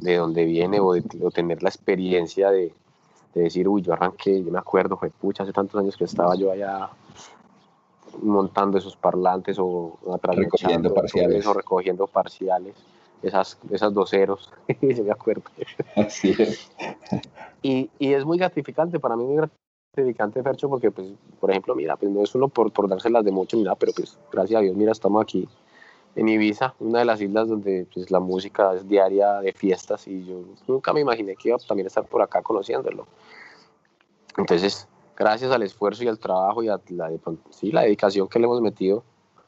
[0.00, 2.74] de donde viene o de o tener la experiencia de,
[3.32, 6.34] de, decir, uy, yo arranqué, yo me acuerdo, fue pucha, hace tantos años que estaba
[6.34, 6.90] yo allá
[8.22, 11.46] montando esos parlantes o recogiendo parciales.
[11.46, 12.74] o recogiendo parciales,
[13.22, 14.52] esas, esas doceros,
[14.82, 15.44] yo me acuerdo.
[15.96, 16.70] Así es.
[17.62, 19.36] Y, y, es muy gratificante, para mí muy
[19.94, 21.08] gratificante, Fercho, porque, pues,
[21.40, 24.18] por ejemplo, mira, pues no es solo por, por dárselas de mucho, mira, pero pues
[24.30, 25.48] gracias a Dios, mira, estamos aquí
[26.16, 30.24] en Ibiza, una de las islas donde pues, la música es diaria de fiestas y
[30.24, 33.06] yo nunca me imaginé que iba a también estar por acá conociéndolo.
[34.36, 37.10] Entonces, gracias al esfuerzo y al trabajo y a la,
[37.50, 39.02] sí, la dedicación que le hemos metido,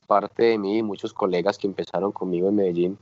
[0.07, 2.99] parte de mí y muchos colegas que empezaron conmigo en Medellín,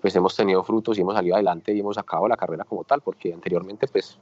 [0.00, 3.00] pues hemos tenido frutos y hemos salido adelante y hemos acabado la carrera como tal,
[3.00, 4.18] porque anteriormente, pues,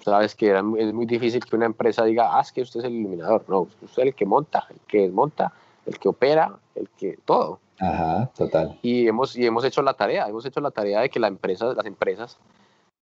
[0.00, 2.86] sabes que era, es muy difícil que una empresa diga, ah, es que usted es
[2.86, 3.44] el iluminador.
[3.48, 5.52] No, usted es el que monta, el que desmonta,
[5.86, 7.60] el que opera, el que todo.
[7.78, 8.78] Ajá, total.
[8.82, 11.72] Y hemos, y hemos hecho la tarea, hemos hecho la tarea de que la empresa,
[11.74, 12.38] las empresas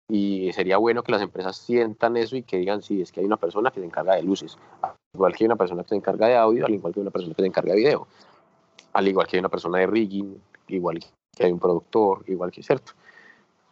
[0.09, 3.25] y sería bueno que las empresas sientan eso y que digan, sí, es que hay
[3.25, 4.57] una persona que se encarga de luces,
[5.13, 7.11] igual que hay una persona que se encarga de audio, al igual que hay una
[7.11, 8.07] persona que se encarga de video,
[8.93, 10.99] al igual que hay una persona de rigging, igual
[11.35, 12.93] que hay un productor, igual que cierto.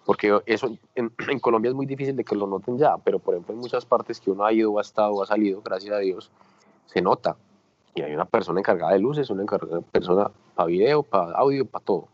[0.05, 3.35] Porque eso en, en Colombia es muy difícil de que lo noten ya, pero por
[3.35, 6.31] ejemplo en muchas partes que uno ha ido, ha estado, ha salido, gracias a Dios,
[6.85, 7.37] se nota.
[7.93, 9.45] Y hay una persona encargada de luces, una
[9.91, 12.07] persona para video, para audio, para todo.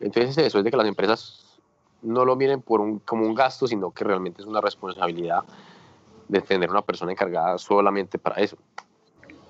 [0.00, 1.47] Entonces eso es de que las empresas
[2.02, 5.42] no lo miren por un, como un gasto, sino que realmente es una responsabilidad
[6.28, 8.56] de tener una persona encargada solamente para eso.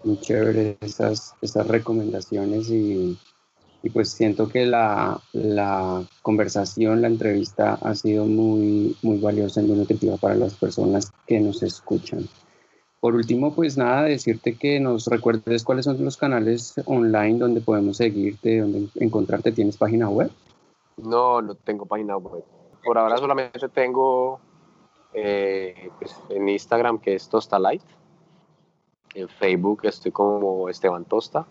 [0.04, 3.18] Muy chévere esas, esas recomendaciones y,
[3.82, 9.66] y pues siento que la, la, conversación, la entrevista ha sido muy, muy valiosa y
[9.66, 12.28] muy nutritiva para las personas que nos escuchan.
[13.00, 17.98] Por último, pues nada, decirte que nos recuerdes cuáles son los canales online donde podemos
[17.98, 19.52] seguirte, donde encontrarte.
[19.52, 20.30] ¿Tienes página web?
[20.98, 22.44] No, no tengo página web.
[22.84, 24.40] Por ahora solamente tengo
[25.12, 27.82] eh, pues, en Instagram que es Light.
[29.14, 31.46] En Facebook estoy como Esteban Tosta.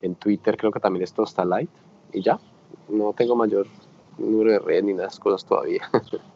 [0.00, 1.14] En Twitter creo que también es
[1.44, 1.70] Light.
[2.12, 2.38] Y ya,
[2.88, 3.66] no tengo mayor
[4.18, 5.82] número de redes ni nada de cosas todavía.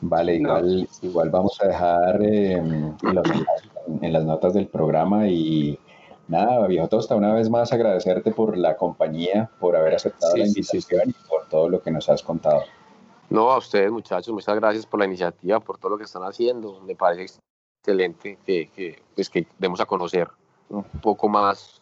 [0.00, 3.26] Vale, igual, igual vamos a dejar eh, en, los,
[4.00, 5.78] en las notas del programa y
[6.28, 10.46] Nada, viejo Tosta, una vez más agradecerte por la compañía, por haber aceptado sí, la
[10.46, 11.16] invitación sí, sí.
[11.24, 12.62] y por todo lo que nos has contado.
[13.30, 16.80] No, a ustedes muchachos, muchas gracias por la iniciativa, por todo lo que están haciendo.
[16.82, 17.40] Me parece
[17.80, 20.28] excelente que, que, pues que demos a conocer
[20.68, 21.80] un poco más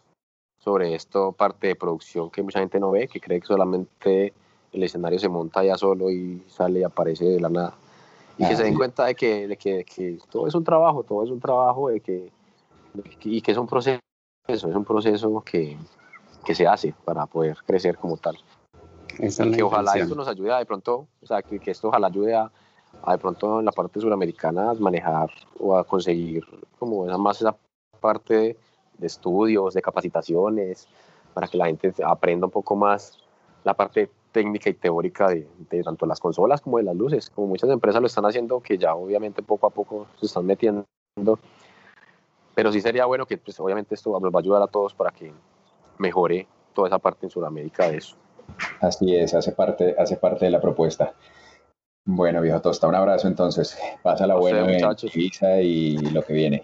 [0.59, 4.33] sobre esto, parte de producción que mucha gente no ve, que cree que solamente
[4.71, 7.75] el escenario se monta ya solo y sale y aparece de la nada.
[8.37, 10.63] Y ah, que se den cuenta de que, de que, de que todo es un
[10.63, 12.31] trabajo, todo es un trabajo de que,
[12.93, 13.99] de que, y que es un proceso
[14.47, 15.77] es un proceso que,
[16.45, 18.37] que se hace para poder crecer como tal.
[19.17, 22.35] que ojalá esto nos ayude a de pronto, o sea, que, que esto ojalá ayude
[22.35, 22.51] a,
[23.03, 25.29] a, de pronto en la parte suramericana a manejar
[25.59, 26.45] o a conseguir
[26.79, 27.55] como esa, más esa
[27.99, 28.57] parte
[28.97, 30.87] de estudios, de capacitaciones,
[31.33, 33.19] para que la gente aprenda un poco más
[33.63, 37.47] la parte técnica y teórica de, de, tanto las consolas como de las luces, como
[37.47, 40.85] muchas empresas lo están haciendo, que ya obviamente poco a poco se están metiendo.
[42.57, 45.11] Pero sí sería bueno que pues, obviamente esto nos va a ayudar a todos para
[45.11, 45.31] que
[45.99, 48.15] mejore toda esa parte en Sudamérica de eso.
[48.81, 51.13] Así es, hace parte, hace parte de la propuesta.
[52.03, 53.77] Bueno, viejo Tosta, un abrazo entonces.
[54.01, 56.63] Pasa la buena en y lo que viene.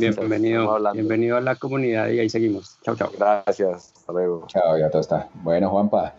[0.00, 2.80] bienvenido, bienvenido a la comunidad y ahí seguimos.
[2.82, 3.12] Chao, chao.
[3.16, 4.48] Gracias, hasta luego.
[4.48, 5.28] Chao, viejo Tosta.
[5.34, 6.16] Bueno, Juanpa,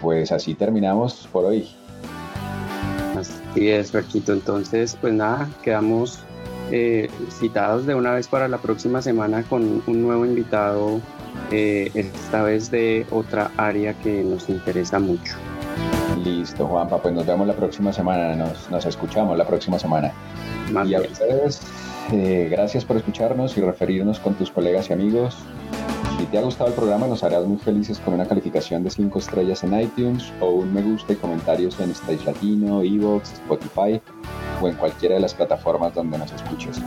[0.00, 1.68] pues así terminamos por hoy.
[3.14, 4.32] Así es, Berquito.
[4.32, 6.24] Entonces, pues nada, quedamos
[6.70, 11.00] eh, citados de una vez para la próxima semana con un nuevo invitado,
[11.50, 15.36] eh, esta vez de otra área que nos interesa mucho.
[16.22, 20.12] Listo, Juanpa, pues nos vemos la próxima semana, nos, nos escuchamos la próxima semana.
[20.84, 21.62] y a ustedes,
[22.12, 25.36] eh, gracias por escucharnos y referirnos con tus colegas y amigos.
[26.18, 29.18] Si te ha gustado el programa, nos harás muy felices con una calificación de 5
[29.20, 34.00] estrellas en iTunes o un me gusta y comentarios en Stage Latino, Evox, Spotify
[34.60, 36.80] o en cualquiera de las plataformas donde nos escuches.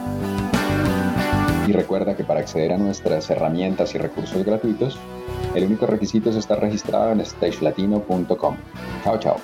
[1.68, 4.98] Y recuerda que para acceder a nuestras herramientas y recursos gratuitos,
[5.56, 8.58] el único requisito es estar registrado en stagelatino.com.
[9.04, 9.38] Chao, chao.